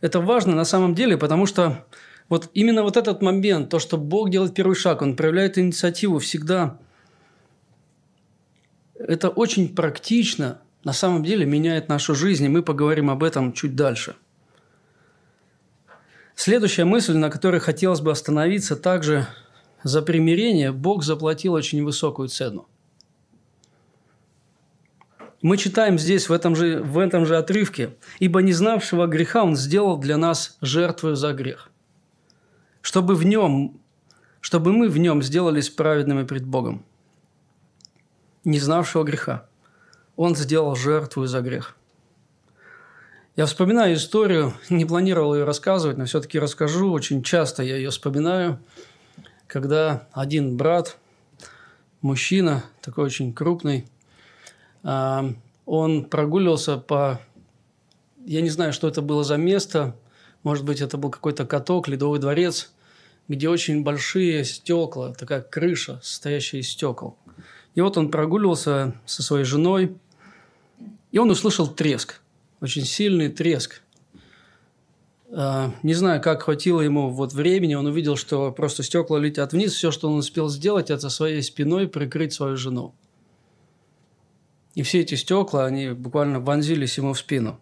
[0.00, 1.86] Это важно на самом деле, потому что
[2.28, 6.78] вот именно вот этот момент, то, что Бог делает первый шаг, Он проявляет инициативу всегда
[8.98, 13.74] это очень практично, на самом деле меняет нашу жизнь, и мы поговорим об этом чуть
[13.74, 14.16] дальше.
[16.34, 19.26] Следующая мысль, на которой хотелось бы остановиться, также
[19.82, 22.68] за примирение Бог заплатил очень высокую цену.
[25.42, 29.56] Мы читаем здесь, в этом же, в этом же отрывке, «Ибо не знавшего греха Он
[29.56, 31.70] сделал для нас жертву за грех,
[32.80, 33.80] чтобы, в нем,
[34.40, 36.84] чтобы мы в нем сделались праведными пред Богом»
[38.46, 39.44] не знавшего греха.
[40.14, 41.76] Он сделал жертву за грех.
[43.34, 46.90] Я вспоминаю историю, не планировал ее рассказывать, но все-таки расскажу.
[46.92, 48.60] Очень часто я ее вспоминаю,
[49.46, 50.96] когда один брат,
[52.00, 53.86] мужчина, такой очень крупный,
[54.82, 55.34] а,
[55.66, 57.20] он прогуливался по...
[58.24, 59.96] Я не знаю, что это было за место.
[60.44, 62.72] Может быть, это был какой-то каток, ледовый дворец,
[63.26, 67.18] где очень большие стекла, такая крыша, состоящая из стекол.
[67.76, 69.96] И вот он прогуливался со своей женой,
[71.12, 72.20] и он услышал треск,
[72.62, 73.82] очень сильный треск.
[75.30, 79.74] А, не знаю, как хватило ему вот времени, он увидел, что просто стекла летят вниз.
[79.74, 82.94] Все, что он успел сделать, это своей спиной прикрыть свою жену.
[84.74, 87.60] И все эти стекла, они буквально вонзились ему в спину.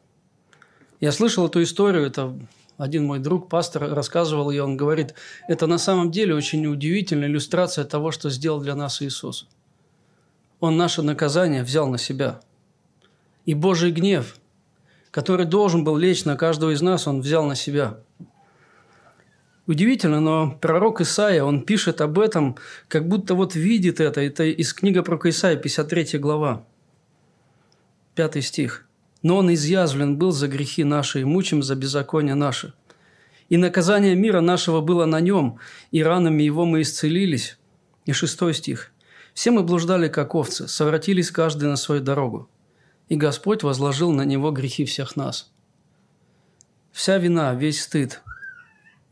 [1.00, 2.38] Я слышал эту историю, это
[2.76, 5.14] один мой друг, пастор, рассказывал ее, он говорит,
[5.48, 9.48] это на самом деле очень удивительная иллюстрация того, что сделал для нас Иисус–
[10.60, 12.40] он наше наказание взял на себя.
[13.44, 14.36] И Божий гнев,
[15.10, 17.98] который должен был лечь на каждого из нас, он взял на себя.
[19.66, 22.56] Удивительно, но пророк Исаия, он пишет об этом,
[22.88, 24.20] как будто вот видит это.
[24.20, 26.64] Это из книги про Исаия, 53 глава,
[28.14, 28.86] 5 стих.
[29.22, 32.74] «Но он изъязвлен был за грехи наши, и мучим за беззаконие наши.
[33.48, 35.58] И наказание мира нашего было на нем,
[35.90, 37.58] и ранами его мы исцелились».
[38.04, 38.92] И шестой стих.
[39.34, 42.48] Все мы блуждали, как овцы, совратились каждый на свою дорогу.
[43.08, 45.52] И Господь возложил на него грехи всех нас.
[46.92, 48.22] Вся вина, весь стыд,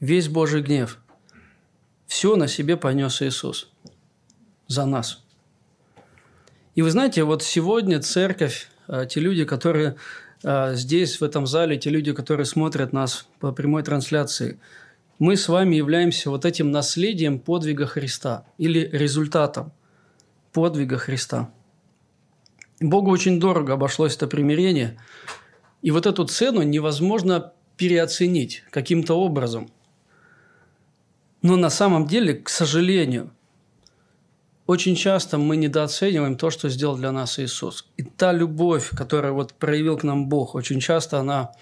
[0.01, 0.99] весь Божий гнев–
[2.13, 3.71] все на себе понес Иисус
[4.69, 5.25] за нас.
[6.75, 9.97] И вы знаете, вот сегодня церковь, а, те люди, которые
[10.45, 14.61] а, здесь, в этом зале, те люди, которые смотрят нас по прямой трансляции,
[15.19, 19.73] мы с вами являемся вот этим наследием подвига Христа или результатом–
[20.53, 21.51] подвига Христа.
[22.81, 24.99] Богу очень дорого обошлось это примирение,
[25.83, 29.71] и вот эту цену невозможно переоценить каким-то образом.
[31.43, 33.33] Но на самом деле, к сожалению,
[34.67, 37.87] очень часто мы недооцениваем то, что сделал для нас Иисус.
[37.97, 41.53] И та любовь, которую вот проявил к нам Бог, очень часто она,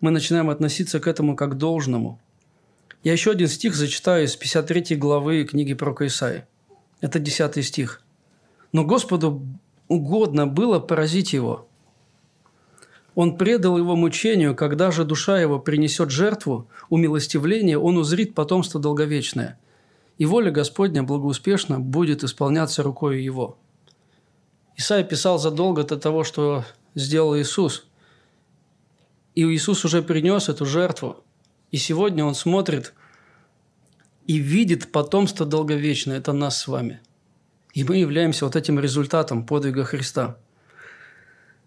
[0.00, 2.20] мы начинаем относиться к этому как к должному.
[3.02, 6.44] Я еще один стих зачитаю из 53 главы книги про Исаии.
[7.00, 8.02] Это 10 стих.
[8.76, 9.42] Но Господу
[9.88, 11.66] угодно было поразить его.
[13.14, 19.58] Он предал его мучению, когда же душа его принесет жертву, умилостивление, он узрит потомство долговечное.
[20.18, 23.56] И воля Господня благоуспешно будет исполняться рукой его».
[24.76, 26.62] Исаия писал задолго до того, что
[26.94, 27.86] сделал Иисус.
[29.34, 31.24] И Иисус уже принес эту жертву.
[31.70, 32.92] И сегодня Он смотрит
[34.26, 36.18] и видит потомство долговечное.
[36.18, 37.00] Это нас с вами.
[37.76, 40.36] И мы являемся вот этим результатом подвига Христа.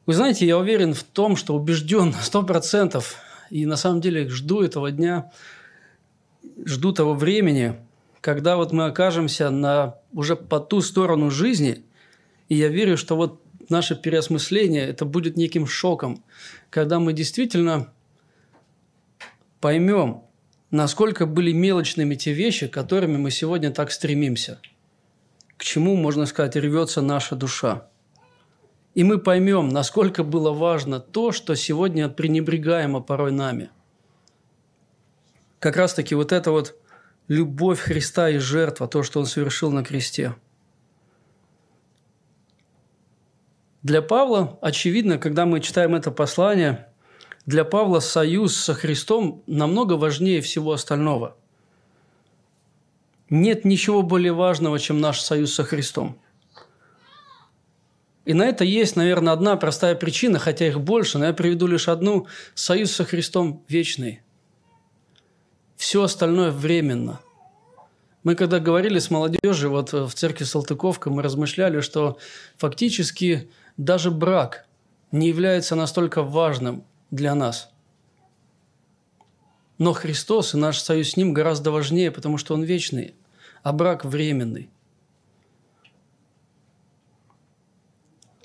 [0.05, 3.15] Вы знаете, я уверен в том, что убежден на сто процентов,
[3.49, 5.31] и на самом деле жду этого дня,
[6.65, 7.75] жду того времени,
[8.21, 11.85] когда вот мы окажемся на уже по ту сторону жизни–
[12.49, 16.23] и я верю, что вот наше переосмысление, это будет неким шоком,
[16.71, 17.93] когда мы действительно
[19.61, 20.23] поймем,
[20.71, 24.59] насколько были мелочными те вещи, которыми мы сегодня так стремимся.
[25.59, 27.87] К чему, можно сказать, рвется наша душа.
[28.95, 33.69] И мы поймем, насколько было важно то, что сегодня пренебрегаемо порой нами.
[35.59, 36.75] Как раз-таки вот эта вот
[37.27, 40.33] любовь Христа и жертва, то, что Он совершил на кресте–
[43.81, 46.89] Для Павла, очевидно, когда мы читаем это послание,
[47.45, 51.37] для Павла союз со Христом намного важнее всего остального.
[53.29, 56.19] Нет ничего более важного, чем наш союз со Христом.
[58.25, 61.87] И на это есть, наверное, одна простая причина, хотя их больше, но я приведу лишь
[61.87, 62.27] одну.
[62.53, 64.21] Союз со Христом вечный.
[65.75, 67.19] Все остальное временно–
[68.23, 72.17] мы когда говорили с молодежью, вот в церкви Салтыковка, мы размышляли, что
[72.57, 74.67] фактически даже брак
[75.11, 77.71] не является настолько важным для нас.
[79.77, 83.15] Но Христос и наш союз с Ним гораздо важнее, потому что Он вечный,
[83.63, 84.69] а брак временный.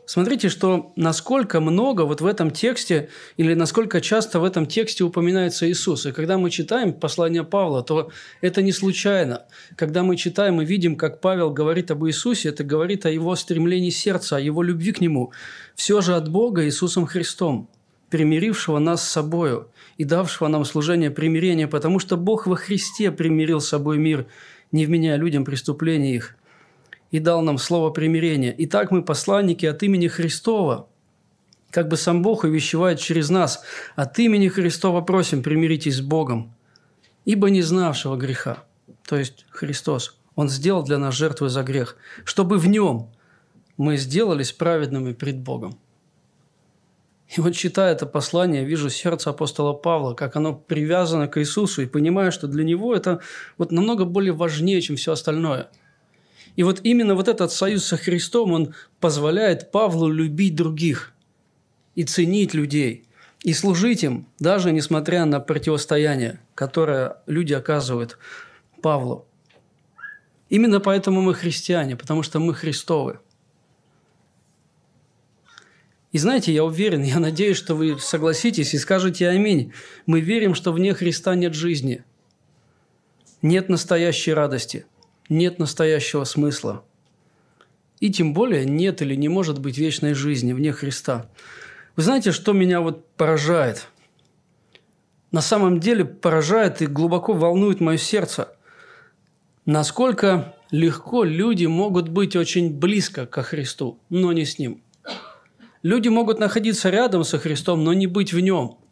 [0.07, 5.69] Смотрите, что насколько много вот в этом тексте или насколько часто в этом тексте упоминается
[5.69, 6.05] Иисус.
[6.05, 8.11] И когда мы читаем послание Павла, то
[8.43, 9.47] это не случайно.
[9.77, 13.91] Когда мы читаем и видим, как Павел говорит об Иисусе, это говорит о его стремлении
[13.91, 15.33] сердца, о его любви к Нему.
[15.75, 17.71] Все же от Бога Иисусом Христом,
[18.11, 23.61] примирившего нас с собою и давшего нам служение примирения, потому что Бог во Христе примирил
[23.61, 24.27] с собой мир,
[24.75, 26.37] не вменяя людям преступления их–
[27.15, 28.53] и дал нам слово примирения.
[28.59, 30.89] Итак, мы посланники от имени Христова,
[31.71, 33.63] как бы сам Бог увещевает через нас.
[33.95, 36.53] От имени Христова просим, примиритесь с Богом,
[37.25, 38.65] ибо не знавшего греха,
[39.07, 43.13] то есть Христос, Он сделал для нас жертву за грех, чтобы в Нем
[43.77, 45.79] мы сделались праведными пред Богом.
[47.37, 51.87] И вот читая это послание, вижу сердце апостола Павла, как оно привязано к Иисусу, и
[51.87, 53.21] понимаю, что для него это
[53.59, 55.69] вот намного более важнее, чем все остальное–
[56.57, 61.13] и вот именно вот этот союз со Христом, он позволяет Павлу любить других
[61.95, 63.05] и ценить людей,
[63.43, 68.19] и служить им, даже несмотря на противостояние, которое люди оказывают
[68.83, 69.27] Павлу.
[70.49, 73.19] Именно поэтому мы христиане, потому что мы Христовы.
[76.15, 79.75] И знаете, я уверен, я надеюсь, что вы согласитесь и скажете «Аминь».
[80.07, 82.05] Мы верим, что вне Христа нет жизни,
[83.43, 84.87] нет настоящей радости–
[85.29, 86.85] нет настоящего смысла.
[88.01, 91.31] И тем более нет или не может быть вечной жизни вне Христа.
[91.97, 93.89] Вы знаете, что меня вот поражает?
[95.31, 98.57] На самом деле поражает и глубоко волнует мое сердце.
[99.65, 104.83] Насколько легко люди могут быть очень близко ко Христу, но не с Ним.
[105.85, 108.79] Люди могут находиться рядом со Христом, но не быть в Нем–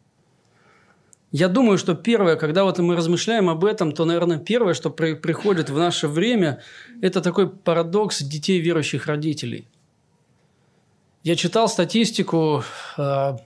[1.33, 5.15] я думаю, что первое, когда вот мы размышляем об этом, то, наверное, первое, что при,
[5.15, 6.61] приходит в наше время,
[7.01, 9.67] это такой парадокс детей верующих родителей.
[11.23, 12.63] Я читал статистику,
[12.99, 13.37] э,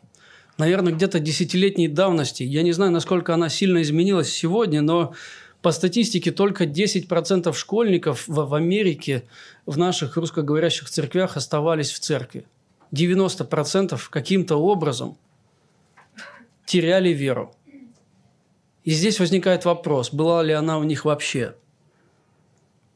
[0.58, 2.44] наверное, где-то десятилетней давности.
[2.44, 5.14] Я не знаю, насколько она сильно изменилась сегодня, но
[5.62, 9.24] по статистике только 10% школьников в, в Америке
[9.66, 12.46] в наших русскоговорящих церквях оставались в церкви.
[12.92, 15.18] 90% каким-то образом
[16.66, 17.56] теряли веру.
[18.84, 21.56] И здесь возникает вопрос, была ли она у них вообще.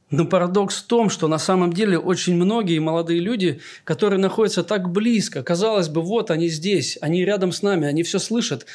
[0.09, 4.89] Но парадокс в том, что на самом деле очень многие молодые люди, которые находятся так
[4.89, 8.65] близко, казалось бы, вот они здесь, они рядом с нами, они все слышат,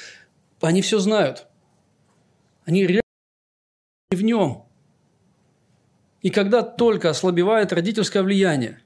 [0.60, 1.46] они все знают.
[2.64, 3.02] Они реально
[4.10, 4.64] в нем.
[6.22, 8.80] И когда только ослабевает родительское влияние,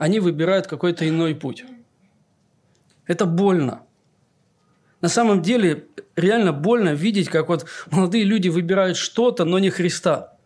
[0.00, 1.62] они выбирают какой-то иной путь.
[3.06, 3.82] Это больно.
[5.02, 10.38] На самом деле реально больно видеть, как вот молодые люди выбирают что-то, но не Христа.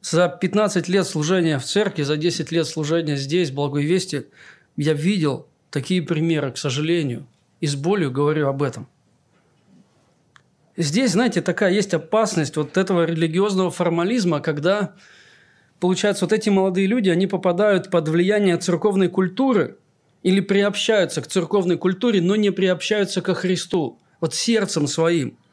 [0.00, 4.28] За 15 лет служения в церкви, за 10 лет служения здесь, в Благой Вести,
[4.76, 7.26] я видел, такие примеры, к сожалению.
[7.60, 8.88] И с болью говорю об этом.
[10.78, 14.94] Здесь, знаете, такая есть опасность вот этого религиозного формализма, когда,
[15.80, 19.76] получается, вот эти молодые люди, они попадают под влияние церковной культуры
[20.22, 25.36] или приобщаются к церковной культуре, но не приобщаются ко Христу, вот сердцем своим–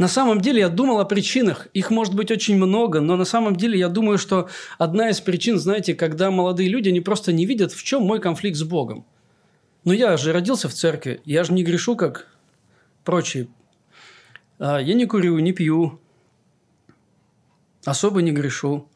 [0.00, 1.68] на самом деле я думал о причинах.
[1.74, 4.48] Их может быть очень много, но на самом деле я думаю, что
[4.78, 8.56] одна из причин, знаете, когда молодые люди, они просто не видят, в чем мой конфликт
[8.56, 9.04] с Богом.
[9.84, 12.28] Но я же родился в церкви, я же не грешу, как
[13.04, 13.48] прочие.
[14.58, 15.99] А, я не курю, не пью,
[17.84, 18.88] особо не грешу.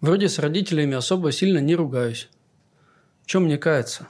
[0.00, 2.28] Вроде с родителями особо сильно не ругаюсь.
[3.22, 4.08] В чем мне каяться?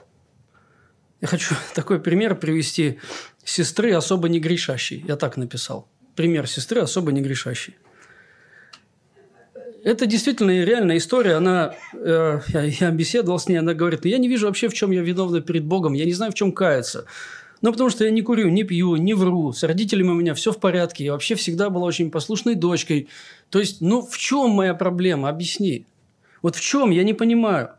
[1.20, 3.00] Я хочу такой пример привести
[3.44, 5.04] сестры особо не грешащей.
[5.06, 5.88] Я так написал
[6.20, 7.76] пример сестры особо не грешащей.
[9.82, 11.36] Это действительно реальная история.
[11.36, 14.90] Она, э, я, я беседовал с ней, она говорит, я не вижу вообще, в чем
[14.90, 17.06] я виновна перед Богом, я не знаю, в чем каяться.
[17.62, 19.52] Ну, потому что я не курю, не пью, не вру.
[19.52, 21.04] С родителями у меня все в порядке.
[21.04, 23.08] Я вообще всегда была очень послушной дочкой.
[23.50, 25.28] То есть, ну, в чем моя проблема?
[25.28, 25.84] Объясни.
[26.40, 26.90] Вот в чем?
[26.90, 27.70] Я не понимаю.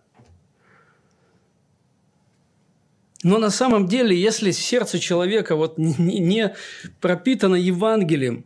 [3.24, 6.56] Но на самом деле, если сердце человека вот не
[7.00, 8.46] пропитано Евангелием,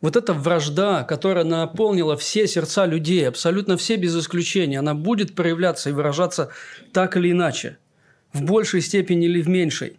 [0.00, 5.90] вот эта вражда, которая наполнила все сердца людей, абсолютно все без исключения, она будет проявляться
[5.90, 6.50] и выражаться
[6.92, 7.78] так или иначе,
[8.32, 9.98] в большей степени или в меньшей.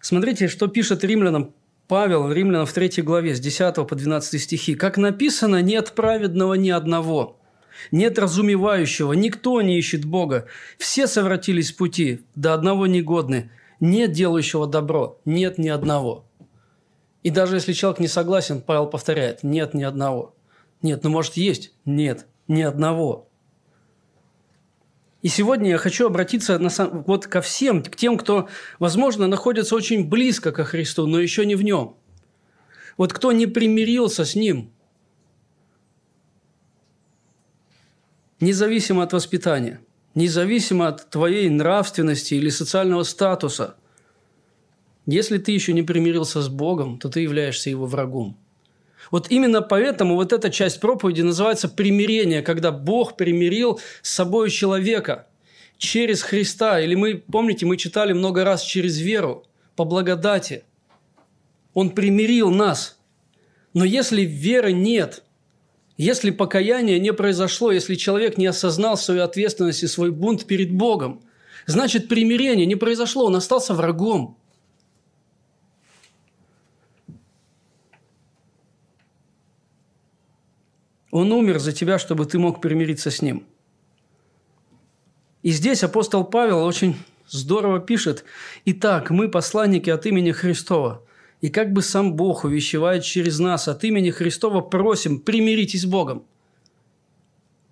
[0.00, 1.54] Смотрите, что пишет римлянам
[1.88, 4.74] Павел, римлянам в 3 главе, с 10 по 12 стихи.
[4.74, 7.38] «Как написано, нет праведного ни одного,
[7.92, 10.46] нет разумевающего, никто не ищет Бога.
[10.78, 13.50] Все совратились с пути, до одного негодны.
[13.80, 16.24] Нет делающего добро, нет ни одного.
[17.22, 20.34] И даже если человек не согласен, Павел повторяет, нет ни одного.
[20.82, 21.72] Нет, ну может есть?
[21.84, 23.28] Нет, ни одного.
[25.22, 26.70] И сегодня я хочу обратиться на,
[27.06, 28.48] вот ко всем, к тем, кто,
[28.78, 31.96] возможно, находится очень близко ко Христу, но еще не в нем.
[32.96, 34.70] Вот кто не примирился с Ним–
[38.40, 39.80] независимо от воспитания,
[40.14, 43.76] независимо от твоей нравственности или социального статуса.
[45.06, 48.36] Если ты еще не примирился с Богом, то ты являешься его врагом.
[49.10, 55.26] Вот именно поэтому вот эта часть проповеди называется примирение, когда Бог примирил с собой человека
[55.78, 56.80] через Христа.
[56.80, 59.44] Или мы, помните, мы читали много раз через веру,
[59.76, 60.64] по благодати.
[61.74, 62.98] Он примирил нас.
[63.74, 65.22] Но если веры нет,
[65.98, 71.22] если покаяние не произошло, если человек не осознал свою ответственность и свой бунт перед Богом,
[71.66, 74.38] значит примирение не произошло, он остался врагом.
[81.16, 83.46] Он умер за тебя, чтобы ты мог примириться с ним.
[85.42, 86.94] И здесь апостол Павел очень
[87.26, 88.26] здорово пишет,
[88.66, 91.02] «Итак, мы посланники от имени Христова,
[91.40, 96.26] и как бы сам Бог увещевает через нас от имени Христова, просим, примиритесь с Богом.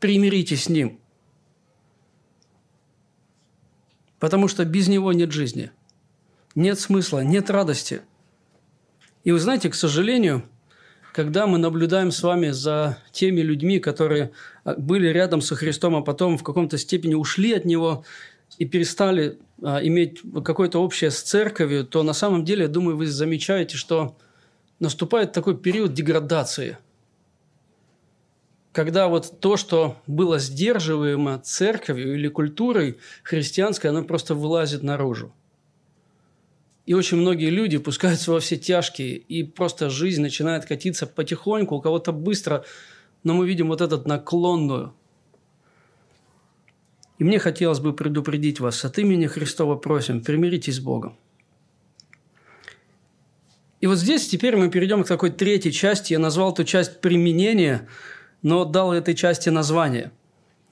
[0.01, 0.99] Примиритесь с Ним.
[4.20, 5.70] Потому что без Него нет жизни,
[6.55, 8.01] нет смысла, нет радости.
[9.22, 10.49] И вы знаете, к сожалению,
[11.14, 14.32] когда мы наблюдаем с вами за теми людьми, которые
[14.64, 18.04] а, были рядом со Христом, а потом в каком-то степени ушли от Него
[18.58, 23.76] и перестали а, иметь какое-то общее с церковью, то на самом деле, думаю, вы замечаете,
[23.76, 24.16] что
[24.80, 26.78] наступает такой период деградации,
[28.72, 35.32] когда вот то, что было сдерживаемо церковью или культурой христианской, оно просто вылазит наружу.
[36.87, 41.80] И очень многие люди пускаются во все тяжкие, и просто жизнь начинает катиться потихоньку, у
[41.80, 42.64] кого-то быстро,
[43.22, 44.95] но мы видим вот этот наклонную–
[47.18, 51.16] и мне хотелось бы предупредить вас, от имени Христова просим, примиритесь с Богом.
[53.80, 56.14] И вот здесь теперь мы перейдем к такой третьей части.
[56.14, 57.87] Я назвал эту часть применения,
[58.43, 60.11] но дал этой части название.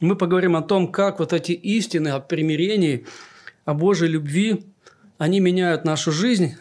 [0.00, 3.06] Мы поговорим о том, как вот эти истины о примирении,
[3.64, 4.64] о Божьей любви,
[5.22, 6.56] они меняют нашу жизнь.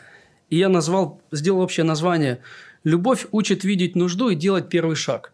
[0.52, 2.44] И я назвал, сделал общее название
[2.84, 5.34] «Любовь учит видеть нужду и делать первый шаг».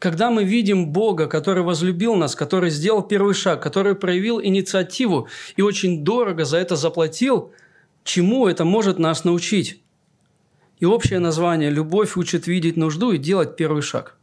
[0.00, 5.62] Когда мы видим Бога, который возлюбил нас, который сделал первый шаг, который проявил инициативу и
[5.62, 7.52] очень дорого за это заплатил,
[8.02, 9.80] чему это может нас научить?
[10.80, 14.16] И общее название «Любовь учит видеть нужду и делать первый шаг».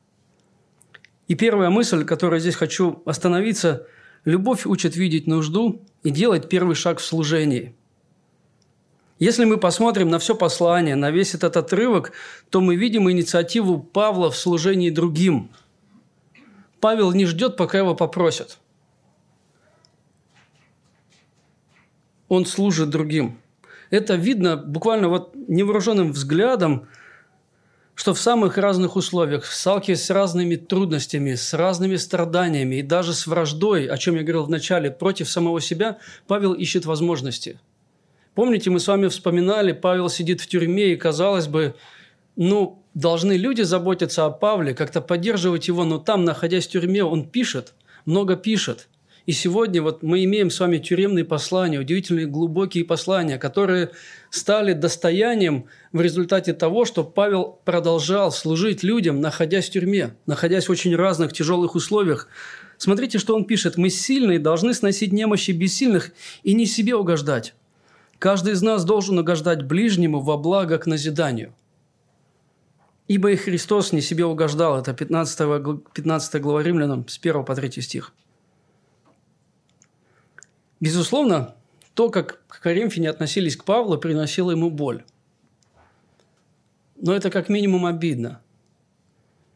[1.29, 3.87] И первая мысль, которой здесь хочу остановиться–
[4.27, 7.73] Любовь учит видеть нужду и делать первый шаг в служении.
[9.19, 12.11] Если мы посмотрим на все послание, на весь этот отрывок,
[12.49, 15.49] то мы видим инициативу Павла в служении другим.
[16.81, 18.59] Павел не ждет, пока его попросят.
[22.27, 23.39] Он служит другим.
[23.91, 26.89] Это видно буквально вот невооруженным взглядом–
[27.97, 33.25] что в самых разных условиях, сталкиваясь с разными трудностями, с разными страданиями и даже с
[33.25, 37.59] враждой, о чем я говорил в начале, против самого себя, Павел ищет возможности.
[38.35, 41.73] Помните, мы с вами вспоминали, Павел сидит в тюрьме, и, казалось бы,
[42.35, 47.27] ну, должны люди заботиться о Павле, как-то поддерживать его, но там, находясь в тюрьме, он
[47.27, 47.73] пишет,
[48.05, 48.89] много пишет–
[49.27, 53.91] и сегодня вот мы имеем с вами тюремные послания, удивительные глубокие послания, которые
[54.29, 60.71] стали достоянием в результате того, что Павел продолжал служить людям, находясь в тюрьме, находясь в
[60.71, 62.29] очень разных тяжелых условиях.
[62.77, 63.75] Смотрите, что он пишет.
[63.75, 66.13] «Мы сильные должны сносить немощи бессильных
[66.43, 67.53] и не себе угождать.
[68.19, 71.53] Каждый из нас должен угождать ближнему во благо к назиданию».
[73.09, 74.79] «Ибо и Христос не себе угождал».
[74.79, 75.39] Это 15,
[75.93, 78.13] 15 глава Римлянам с 1 по 3 стих.
[80.79, 81.55] Безусловно,
[81.93, 85.03] то, как коринфяне относились к Павлу, приносило ему боль.
[86.95, 88.41] Но это как минимум обидно.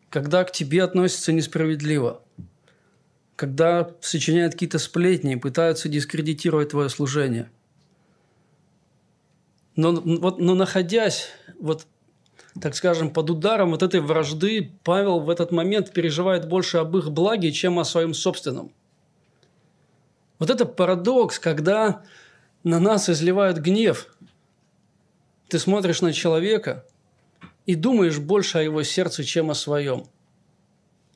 [0.10, 2.22] Когда к тебе относятся несправедливо,
[3.36, 7.50] когда сочиняют какие-то сплетни и пытаются дискредитировать твое служение.
[9.76, 11.88] Но, вот, но находясь, вот,
[12.60, 17.12] так скажем, под ударом вот этой вражды, Павел в этот момент переживает больше об их
[17.12, 18.72] благе, чем о своем собственном–
[20.42, 22.02] вот это парадокс, когда
[22.64, 24.08] на нас изливают гнев.
[25.50, 26.84] Ты смотришь на человека
[27.68, 30.08] и думаешь больше о его сердце, чем о своем.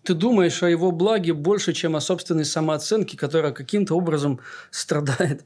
[0.03, 5.43] Ты думаешь о его благе больше, чем о собственной самооценке, которая каким-то образом страдает.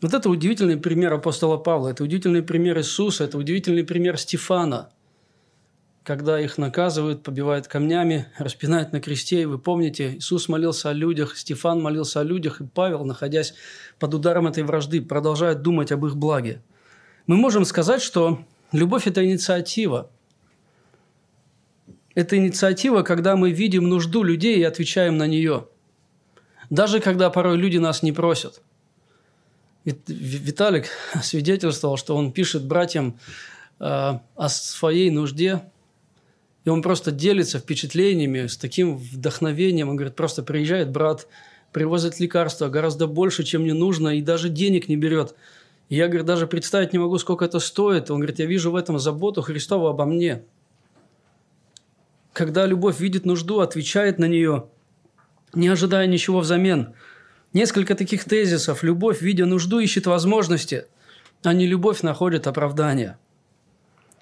[0.00, 4.90] Вот это удивительный пример апостола Павла, это удивительный пример Иисуса, это удивительный пример Стефана–
[6.04, 9.42] когда их наказывают, побивают камнями, распинают на кресте.
[9.42, 13.54] И вы помните, Иисус молился о людях, Стефан молился о людях, и Павел, находясь
[13.98, 16.62] под ударом этой вражды, продолжает думать об их благе.
[17.26, 20.10] Мы можем сказать, что любовь– это инициатива.
[22.14, 25.68] Это инициатива, когда мы видим нужду людей и отвечаем на нее.
[26.68, 28.60] Даже когда порой люди нас не просят.
[29.86, 30.88] Виталик
[31.22, 33.18] свидетельствовал, что он пишет братьям
[33.80, 35.62] э, о своей нужде,
[36.64, 39.90] и он просто делится впечатлениями с таким вдохновением.
[39.90, 41.26] Он говорит, просто приезжает брат,
[41.72, 45.34] привозит лекарства гораздо больше, чем мне нужно, и даже денег не берет.
[45.90, 48.10] И я, говорит, даже представить не могу, сколько это стоит.
[48.10, 50.42] Он говорит, я вижу в этом заботу Христова обо мне.
[52.32, 54.66] Когда любовь видит нужду, отвечает на нее,
[55.52, 56.94] не ожидая ничего взамен.
[57.52, 58.82] Несколько таких тезисов.
[58.82, 60.86] Любовь, видя нужду, ищет возможности,
[61.42, 63.18] а не любовь находит оправдание–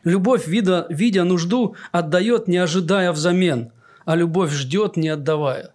[0.04, 3.70] Любовь, видя, видя нужду, отдает, не ожидая взамен,
[4.04, 5.72] а любовь ждет, не отдавая.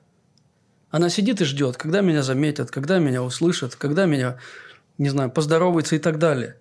[0.89, 4.37] Она сидит и ждет, когда меня заметят, когда меня услышат, когда меня,
[4.97, 6.57] не знаю, поздороваются и так далее.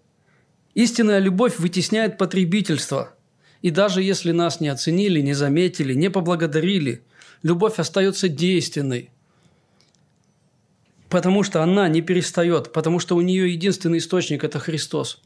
[0.75, 3.15] Истинная любовь вытесняет потребительство.
[3.63, 7.03] И даже если нас не оценили, не заметили, не поблагодарили,
[7.43, 9.11] любовь остается действенной.
[11.09, 15.21] Потому что она не перестает, потому что у нее единственный источник– это Христос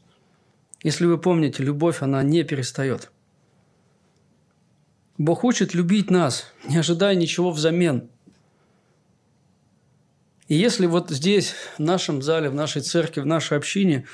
[0.83, 3.11] если вы помните, любовь, она не перестает.
[5.17, 8.09] Бог учит любить нас, не ожидая ничего взамен.
[10.47, 14.05] И если вот здесь, в нашем зале, в нашей церкви, в нашей общине,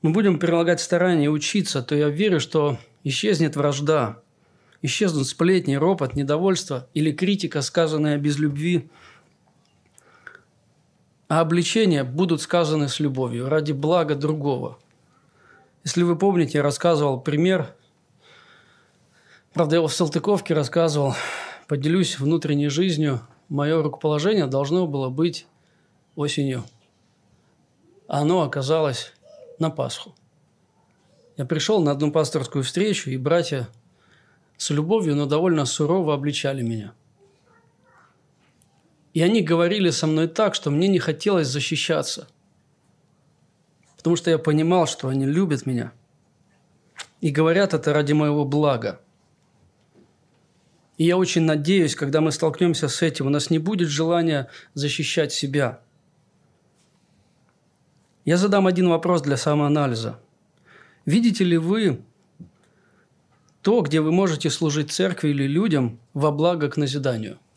[0.00, 4.22] мы будем прилагать старания учиться, то я верю, что исчезнет вражда,
[4.80, 8.88] исчезнут сплетни, ропот, недовольство или критика, сказанная без любви,
[11.26, 14.78] а обличения будут сказаны с любовью ради блага другого–
[15.88, 17.74] если вы помните, я рассказывал пример,
[19.54, 21.14] правда, я его в Салтыковке рассказывал,
[21.66, 23.22] поделюсь внутренней жизнью.
[23.48, 25.46] Мое рукоположение должно было быть
[26.14, 26.62] осенью.
[28.06, 29.14] А оно оказалось
[29.58, 30.14] на Пасху.
[31.38, 33.66] Я пришел на одну пасторскую встречу, и братья
[34.58, 36.92] с любовью, но довольно сурово обличали меня.
[39.14, 42.28] И они говорили со мной так, что мне не хотелось защищаться–
[44.08, 45.92] потому что я понимал, что они любят меня.
[47.20, 49.02] И говорят это ради моего блага.
[50.96, 55.30] И я очень надеюсь, когда мы столкнемся с этим, у нас не будет желания защищать
[55.30, 55.80] себя.
[58.24, 60.18] Я задам один вопрос для самоанализа.
[61.04, 62.00] Видите ли вы
[63.60, 67.38] то, где вы можете служить церкви или людям во благо к назиданию–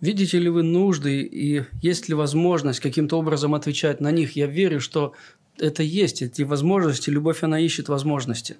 [0.00, 4.36] Видите ли вы нужды и есть ли возможность каким-то образом отвечать на них?
[4.36, 5.14] Я верю, что
[5.58, 8.56] это есть, эти возможности, любовь, она ищет возможности.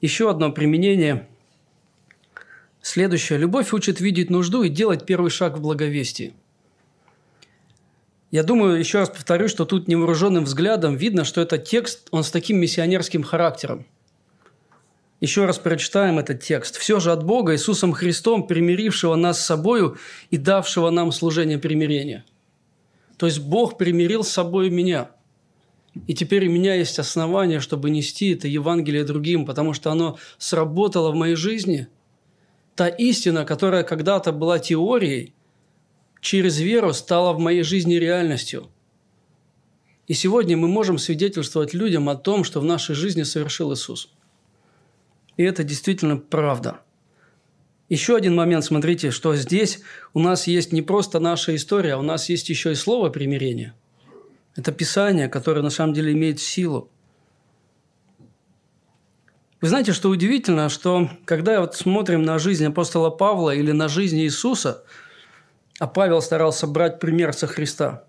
[0.00, 1.26] Еще одно применение
[2.86, 3.40] Следующее.
[3.40, 6.34] Любовь учит видеть нужду и делать первый шаг в благовестии.
[8.30, 12.30] Я думаю, еще раз повторю, что тут невооруженным взглядом видно, что этот текст, он с
[12.30, 13.86] таким миссионерским характером.
[15.20, 16.76] Еще раз прочитаем этот текст.
[16.76, 19.96] «Все же от Бога, Иисусом Христом, примирившего нас с собою
[20.30, 22.24] и давшего нам служение примирения».
[23.16, 25.10] То есть Бог примирил с собой меня.
[26.06, 31.10] И теперь у меня есть основания, чтобы нести это Евангелие другим, потому что оно сработало
[31.10, 31.88] в моей жизни.
[32.74, 35.32] Та истина, которая когда-то была теорией,
[36.20, 38.68] через веру стала в моей жизни реальностью.
[40.06, 44.10] И сегодня мы можем свидетельствовать людям о том, что в нашей жизни совершил Иисус.
[45.36, 46.80] И это действительно правда.
[47.88, 49.80] Еще один момент, смотрите, что здесь
[50.12, 53.74] у нас есть не просто наша история, а у нас есть еще и слово примирения.
[54.56, 56.90] Это Писание, которое на самом деле имеет силу.
[59.60, 64.18] Вы знаете, что удивительно, что когда вот смотрим на жизнь апостола Павла или на жизнь
[64.18, 64.84] Иисуса,
[65.78, 68.04] а Павел старался брать пример со Христа,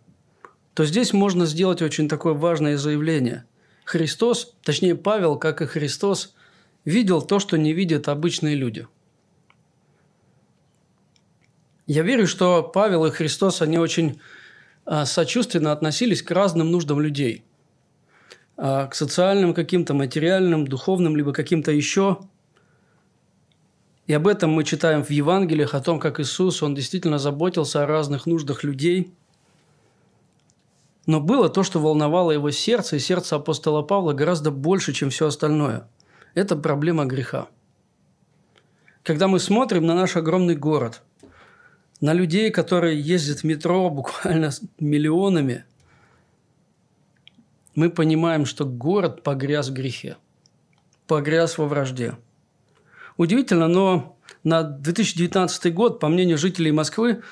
[0.74, 3.46] то здесь можно сделать очень такое важное заявление.
[3.86, 6.36] Христос, точнее Павел, как и Христос,
[6.88, 8.88] видел то, что не видят обычные люди.
[11.86, 14.22] Я верю, что Павел и Христос, они очень
[14.86, 17.44] а, сочувственно относились к разным нуждам людей.
[18.56, 22.20] А, к социальным каким-то, материальным, духовным, либо каким-то еще.
[24.06, 27.86] И об этом мы читаем в Евангелиях, о том, как Иисус, Он действительно заботился о
[27.86, 29.14] разных нуждах людей.
[31.06, 35.28] Но было то, что волновало его сердце, и сердце апостола Павла гораздо больше, чем все
[35.28, 35.90] остальное–
[36.38, 37.48] это проблема греха.
[39.02, 41.02] Когда мы смотрим на наш огромный город,
[42.00, 45.66] на людей, которые ездят в метро буквально миллионами,
[47.74, 50.18] мы понимаем, что город погряз в грехе,
[51.08, 52.18] погряз во вражде.
[53.18, 57.24] Удивительно, но на 2019 год, по мнению жителей Москвы,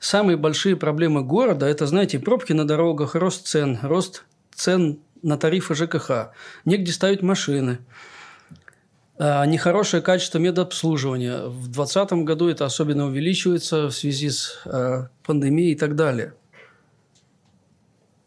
[0.00, 5.76] самые большие проблемы города– это, знаете, пробки на дорогах, рост цен, рост цен на тарифы
[5.76, 6.32] ЖКХ,
[6.64, 7.78] негде ставить машины–
[9.18, 11.46] нехорошее качество медобслуживания.
[11.46, 16.34] В 2020 году это особенно увеличивается в связи с э, пандемией и так далее.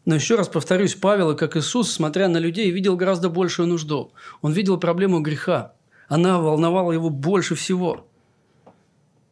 [0.04, 4.12] Но еще раз повторюсь, Павел, как Иисус, смотря на людей, видел гораздо большую нужду.
[4.42, 5.72] Он видел проблему греха.
[6.08, 8.06] Она волновала его больше всего.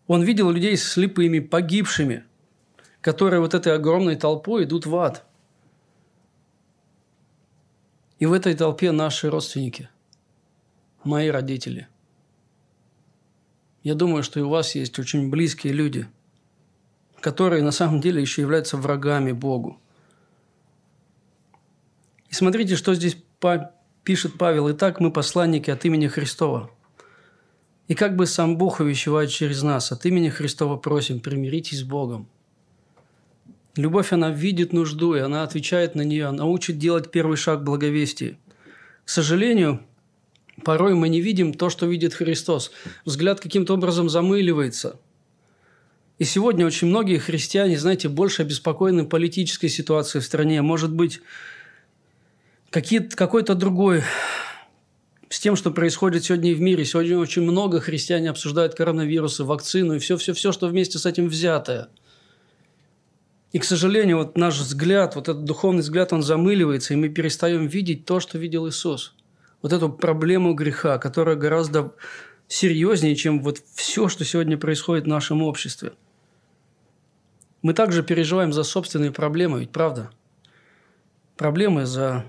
[0.07, 2.25] Он видел людей слепыми, погибшими,
[3.03, 5.25] которые вот этой огромной толпой идут в ад.
[8.19, 9.91] И в этой толпе наши родственники–
[11.05, 11.88] мои родители.
[13.82, 16.07] Я думаю, что и у вас есть очень близкие люди,
[17.20, 19.80] которые на самом деле еще являются врагами Богу.
[22.28, 23.16] И смотрите, что здесь
[24.05, 24.70] пишет Павел.
[24.70, 26.70] «Итак, мы посланники от имени Христова.
[27.88, 32.28] И как бы сам Бог увещевает через нас, от имени Христова просим, примиритесь с Богом».
[33.76, 38.36] Любовь, она видит нужду, и она отвечает на нее, она учит делать первый шаг благовестия.
[39.05, 39.80] К сожалению,
[40.65, 42.71] Порой мы не видим то, что видит Христос.
[43.05, 44.99] Взгляд каким-то образом замыливается.
[46.19, 50.61] И сегодня очень многие христиане, знаете, больше обеспокоены политической ситуацией в стране.
[50.61, 51.21] Может быть,
[52.71, 54.03] какой-то другой
[55.31, 56.85] с тем, что происходит сегодня в мире.
[56.85, 61.89] Сегодня очень много христиане обсуждают коронавирусы, вакцину и все-все-все, что вместе с этим взятое.
[63.53, 67.67] И, к сожалению, вот наш взгляд, вот этот духовный взгляд, он замыливается, и мы перестаем
[67.67, 69.15] видеть то, что видел Иисус
[69.63, 71.93] вот эту проблему греха, которая гораздо
[72.49, 75.93] серьезнее, чем вот все, что сегодня происходит в нашем обществе.
[77.63, 80.11] Мы также переживаем за собственные проблемы, ведь правда?
[81.37, 82.25] Проблемы за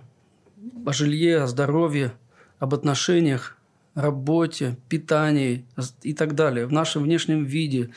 [0.86, 2.14] о жилье, о здоровье,
[2.60, 3.58] об отношениях,
[3.96, 5.66] работе, питании
[6.04, 7.92] и так далее, в нашем внешнем виде.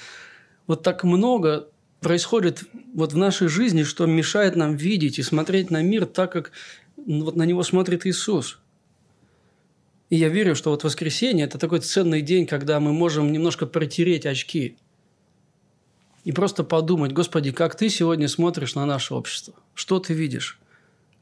[0.66, 1.68] Вот так много
[2.01, 2.64] происходит
[2.95, 6.53] вот в нашей жизни, что мешает нам видеть и смотреть на мир так, как
[6.97, 8.61] вот на него смотрит Иисус–
[10.11, 14.26] и я верю, что вот воскресенье– это такой ценный день, когда мы можем немножко протереть
[14.26, 14.76] очки
[16.24, 19.55] и просто подумать, Господи, как Ты сегодня смотришь на наше общество?
[19.74, 20.59] Что Ты видишь?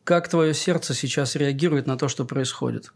[0.05, 2.93] Как Твое сердце сейчас реагирует на то, что происходит?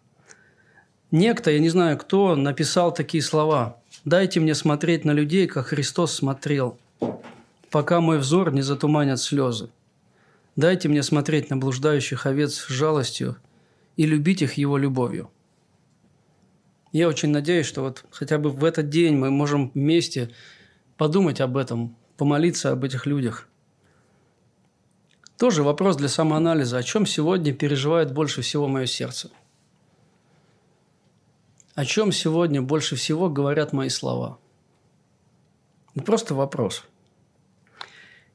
[1.12, 3.80] Некто, я не знаю кто, написал такие слова.
[4.04, 6.78] «Дайте мне смотреть на людей, как Христос смотрел,
[7.70, 9.70] пока мой взор не затуманят слезы.
[10.54, 13.36] Дайте мне смотреть на блуждающих овец с жалостью
[13.96, 15.30] и любить их Его любовью».
[16.92, 20.30] Я очень надеюсь, что вот хотя бы в этот день мы можем вместе
[20.96, 23.48] подумать об этом, помолиться об этих людях.
[25.36, 26.78] Тоже вопрос для самоанализа.
[26.78, 29.30] О чем сегодня переживает больше всего мое сердце?
[31.74, 34.38] О чем сегодня больше всего говорят мои слова?
[35.94, 36.84] Это просто вопрос.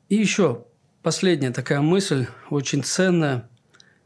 [0.10, 0.66] И еще
[1.02, 3.49] последняя такая мысль, очень ценная.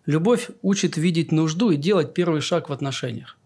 [0.05, 3.37] Любовь учит видеть нужду и делать первый шаг в отношениях.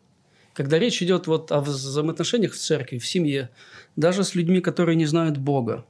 [0.60, 3.50] Когда речь идет вот о взаимоотношениях в церкви, в семье,
[3.96, 5.86] даже с людьми, которые не знают Бога,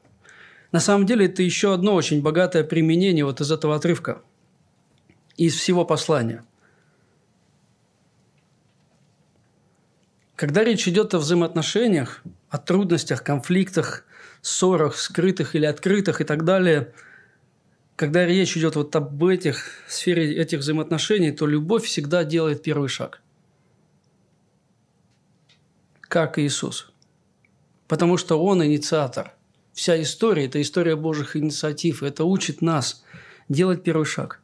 [0.71, 4.21] на самом деле это еще одно очень богатое применение вот из этого отрывка,
[5.37, 6.45] из всего послания.
[10.35, 14.05] Когда речь идет о взаимоотношениях, о трудностях, конфликтах,
[14.43, 16.93] ссорах, скрытых или открытых и так далее,
[17.95, 23.23] когда речь идет вот об этих сфере этих взаимоотношений, то любовь всегда делает первый шаг.
[26.09, 26.91] Как Иисус.
[27.87, 29.33] Потому что Он инициатор.
[29.71, 32.03] Вся история– это история Божьих инициатив.
[32.03, 33.05] Это учит нас
[33.47, 34.41] делать первый шаг.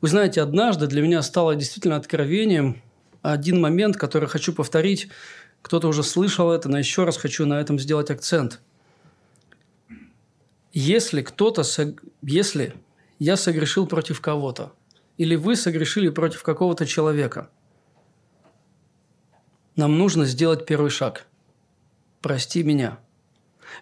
[0.00, 2.82] Вы знаете, однажды для меня стало действительно откровением–
[3.22, 5.08] один момент, который хочу повторить.
[5.62, 8.60] Кто-то уже слышал это, но еще раз хочу на этом сделать акцент.
[10.72, 11.62] Если кто-то,
[12.20, 12.74] если
[13.18, 14.72] я согрешил против кого-то,
[15.18, 17.48] или вы согрешили против какого-то человека,
[19.76, 21.26] нам нужно сделать первый шаг.
[22.20, 22.98] Прости меня.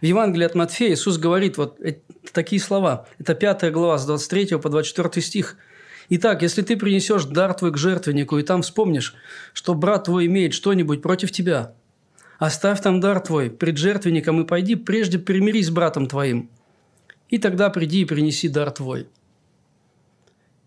[0.01, 1.79] В Евангелии от Матфея Иисус говорит вот
[2.33, 3.09] такие слова.
[3.19, 5.57] Это 5 глава с 23 по 24 стих–
[6.13, 9.15] Итак, если ты принесешь дар твой к жертвеннику, и там вспомнишь,
[9.53, 11.73] что брат твой имеет что-нибудь против тебя,
[12.41, 16.51] оставь там дар твой пред жертвенником и пойди прежде примирись с братом твоим.
[17.29, 19.07] И тогда приди и принеси дар твой.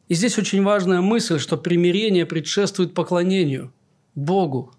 [0.07, 3.73] И здесь очень важная мысль, что примирение предшествует поклонению
[4.15, 4.73] Богу.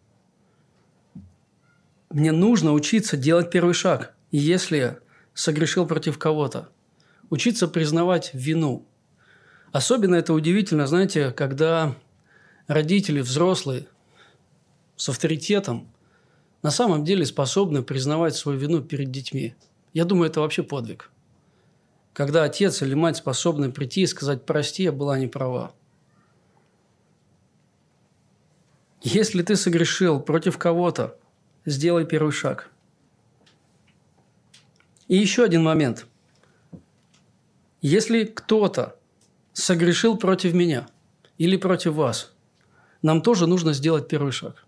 [2.14, 5.00] Мне нужно учиться делать первый шаг, если
[5.34, 6.70] согрешил против кого-то.
[7.28, 8.88] Учиться признавать вину–
[9.74, 11.96] Особенно это удивительно, знаете, когда
[12.68, 13.88] родители, взрослые,
[14.94, 15.92] с авторитетом,
[16.62, 19.56] на самом деле способны признавать свою вину перед детьми.
[19.92, 21.10] Я думаю, это вообще подвиг.
[22.12, 25.74] Когда отец или мать способны прийти и сказать «прости, я была не права».
[29.02, 31.18] Если ты согрешил против кого-то,
[31.66, 32.70] сделай первый шаг.
[35.08, 36.06] И еще один момент.
[37.82, 38.96] Если кто-то
[39.52, 40.88] согрешил против меня
[41.36, 42.32] или против вас,
[43.02, 44.64] нам тоже нужно сделать первый шаг.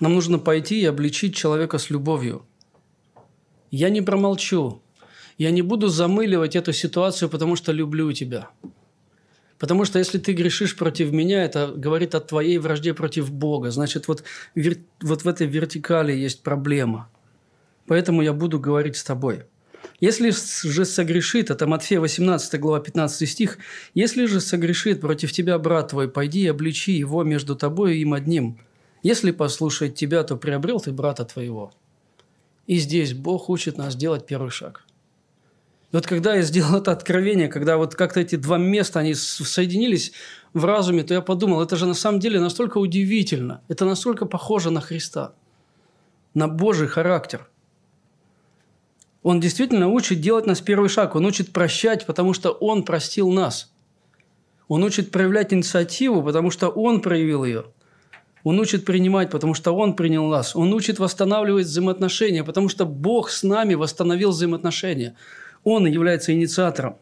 [0.00, 2.46] Нам нужно пойти и обличить человека с любовью.
[3.70, 4.80] Я не промолчу.
[5.36, 8.50] Я не буду замыливать эту ситуацию, потому что люблю тебя.
[9.60, 13.70] Потому что если ты грешишь против меня, это говорит о твоей вражде против Бога.
[13.70, 14.24] Значит, вот,
[15.02, 17.10] вот в этой вертикали есть проблема.
[17.86, 19.44] Поэтому я буду говорить с тобой.
[20.00, 23.58] Если же согрешит, это Матфея 18 глава 15 стих,
[23.92, 28.14] если же согрешит против тебя брат твой, пойди и обличи его между тобой и им
[28.14, 28.58] одним.
[29.02, 31.74] Если послушает тебя, то приобрел ты брата твоего.
[32.66, 34.86] И здесь Бог учит нас делать первый шаг.
[35.92, 40.12] И вот когда я сделал это откровение, когда вот как-то эти два места, они соединились
[40.52, 44.70] в разуме, то я подумал, это же на самом деле настолько удивительно, это настолько похоже
[44.70, 45.34] на Христа,
[46.34, 47.48] на Божий характер–
[49.22, 51.14] он действительно учит делать нас первый шаг.
[51.14, 53.70] Он учит прощать, потому что Он простил нас.
[54.68, 57.64] Он учит проявлять инициативу, потому что Он проявил ее.
[58.44, 60.56] Он учит принимать, потому что Он принял нас.
[60.56, 65.16] Он учит восстанавливать взаимоотношения, потому что Бог с нами восстановил взаимоотношения.
[65.64, 66.96] Он является инициатором.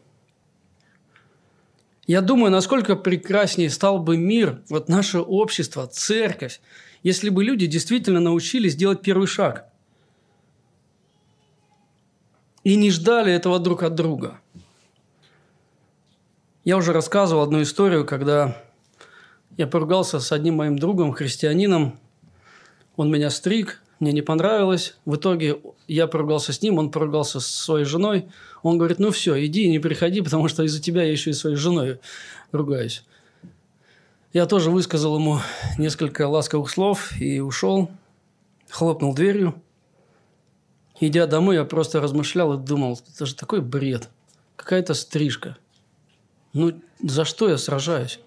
[2.07, 6.59] Я думаю, насколько прекраснее стал бы мир, вот наше общество, церковь,
[7.03, 9.65] если бы люди действительно научились делать первый шаг–
[12.63, 14.39] и не ждали этого друг от друга.
[16.63, 18.57] Я уже рассказывал одну историю, когда
[19.57, 21.99] я поругался с одним моим другом, христианином.
[22.95, 24.95] Он меня стриг, мне не понравилось.
[25.05, 28.27] В итоге я поругался с ним, он поругался с своей женой.
[28.63, 31.55] Он говорит, ну все, иди не приходи, потому что из-за тебя я еще и своей
[31.55, 31.99] женой
[32.51, 33.03] ругаюсь.
[34.33, 35.39] Я тоже высказал ему
[35.77, 37.89] несколько ласковых слов и ушел,
[38.69, 39.55] хлопнул дверью–
[41.01, 44.09] Идя домой, я просто размышлял и думал, это же такой бред.
[44.57, 45.57] Какая-то стрижка.
[46.51, 48.19] Ну, за что я сражаюсь?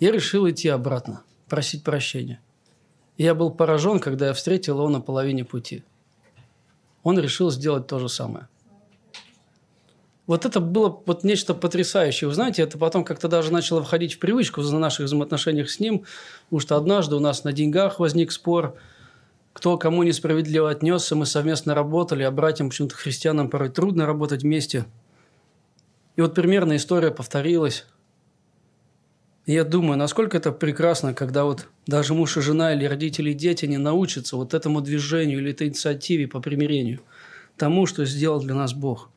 [0.00, 2.40] Я решил идти обратно, просить прощения.
[3.16, 5.84] Я был поражен, когда я встретил его на половине пути.
[7.02, 8.48] Он решил сделать то же самое.
[10.26, 12.28] Вот это было вот нечто потрясающее.
[12.28, 16.04] Вы знаете, это потом как-то даже начало входить в привычку за наших взаимоотношениях с ним,
[16.44, 18.76] потому что однажды у нас на деньгах возник спор–
[19.54, 24.84] кто кому несправедливо отнесся, мы совместно работали, а братьям, почему-то христианам порой трудно работать вместе.
[26.16, 27.86] И вот примерно история повторилась.
[29.46, 33.66] Я думаю, насколько это прекрасно, когда вот даже муж и жена или родители и дети
[33.66, 37.00] не научатся вот этому движению или этой инициативе по примирению,
[37.58, 39.10] тому, что сделал для нас Бог.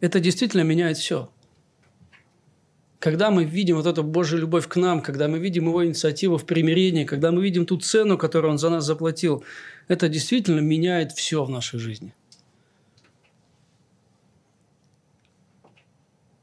[0.00, 1.30] Это действительно меняет все.
[2.98, 6.46] Когда мы видим вот эту Божью любовь к нам, когда мы видим Его инициативу в
[6.46, 9.44] примирении, когда мы видим ту цену, которую Он за нас заплатил,
[9.86, 12.12] это действительно меняет все в нашей жизни–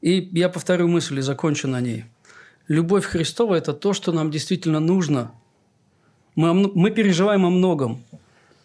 [0.02, 2.04] И я повторю мысль и закончу на ней.
[2.68, 5.32] Любовь Христова– это то, что нам действительно нужно.
[6.34, 8.04] Мы, мы переживаем о многом.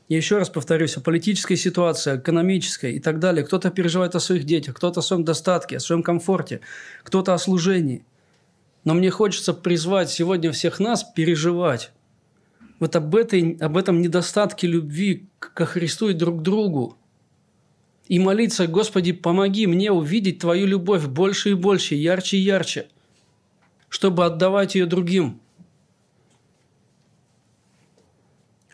[0.09, 3.45] Я еще раз повторюсь, о политической ситуации, экономической и так далее.
[3.45, 6.61] Кто-то переживает о своих детях, кто-то о своем достатке, о своем комфорте,
[7.03, 8.03] кто-то о служении.
[8.83, 11.91] Но мне хочется призвать сегодня всех нас переживать
[12.79, 16.96] вот об, этой, об этом недостатке любви ко Христу и друг к другу
[18.07, 22.89] и молиться, Господи, помоги мне увидеть Твою любовь больше и больше, ярче и ярче,
[23.89, 25.39] чтобы отдавать ее другим.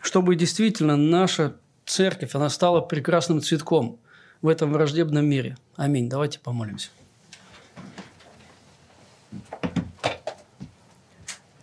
[0.00, 1.56] Чтобы действительно наша
[1.86, 3.98] церковь, она стала прекрасным цветком
[4.42, 5.56] в этом враждебном мире.
[5.76, 6.08] Аминь.
[6.08, 6.90] Давайте помолимся.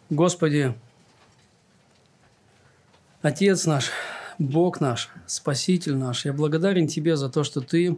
[0.10, 0.76] Господи,
[3.22, 3.92] Отец наш,
[4.42, 7.96] Бог наш, Спаситель наш, я благодарен Тебе за то, что Ты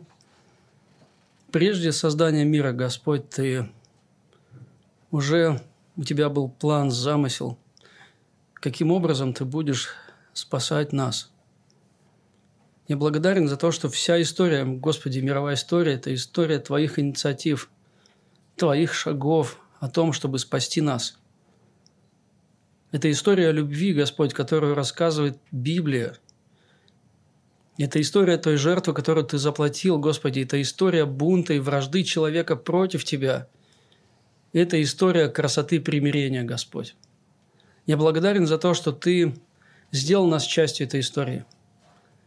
[1.53, 3.69] прежде создания мира, Господь, Ты
[5.09, 5.61] уже
[5.95, 7.57] у Тебя был план, замысел,
[8.55, 9.95] каким образом Ты будешь
[10.33, 11.31] спасать нас.
[12.89, 17.69] Я благодарен за то, что вся история, Господи, мировая история– это история Твоих инициатив,
[18.57, 21.17] Твоих шагов о том, чтобы спасти нас.
[22.91, 26.17] Это история любви, Господь, которую рассказывает Библия–
[27.77, 30.41] это история той жертвы, которую ты заплатил, Господи.
[30.41, 33.47] Это история бунта и вражды человека против Тебя.
[34.51, 36.95] Это история красоты примирения, Господь.
[37.87, 39.33] Я благодарен за то, что Ты
[39.91, 41.45] сделал нас частью этой истории.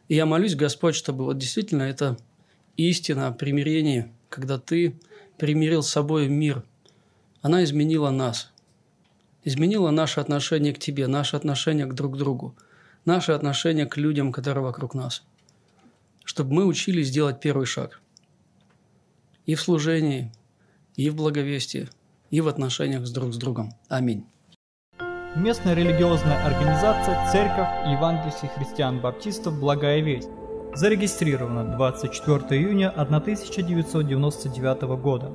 [0.08, 2.16] И я молюсь, Господь, чтобы вот действительно это
[2.76, 4.98] истина о примирении, когда Ты
[5.38, 6.64] примирил с собой мир,
[7.40, 8.50] она изменила нас,
[9.44, 12.56] изменила наше отношение к Тебе, наше отношение к друг другу,
[13.04, 15.22] наше отношение к людям, которые вокруг нас–
[16.26, 18.02] чтобы мы учились делать первый шаг.
[19.46, 20.30] И в служении,
[20.96, 21.88] и в благовестии,
[22.30, 23.72] и в отношениях с друг с другом.
[23.88, 24.26] Аминь.
[25.36, 30.28] Местная религиозная организация Церковь Евангельских христиан-баптистов «Благая весть»
[30.74, 35.32] зарегистрирована 24 июня 1999 года.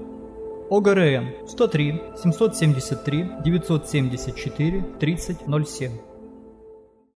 [0.70, 6.11] ОГРН 103 773 974 3007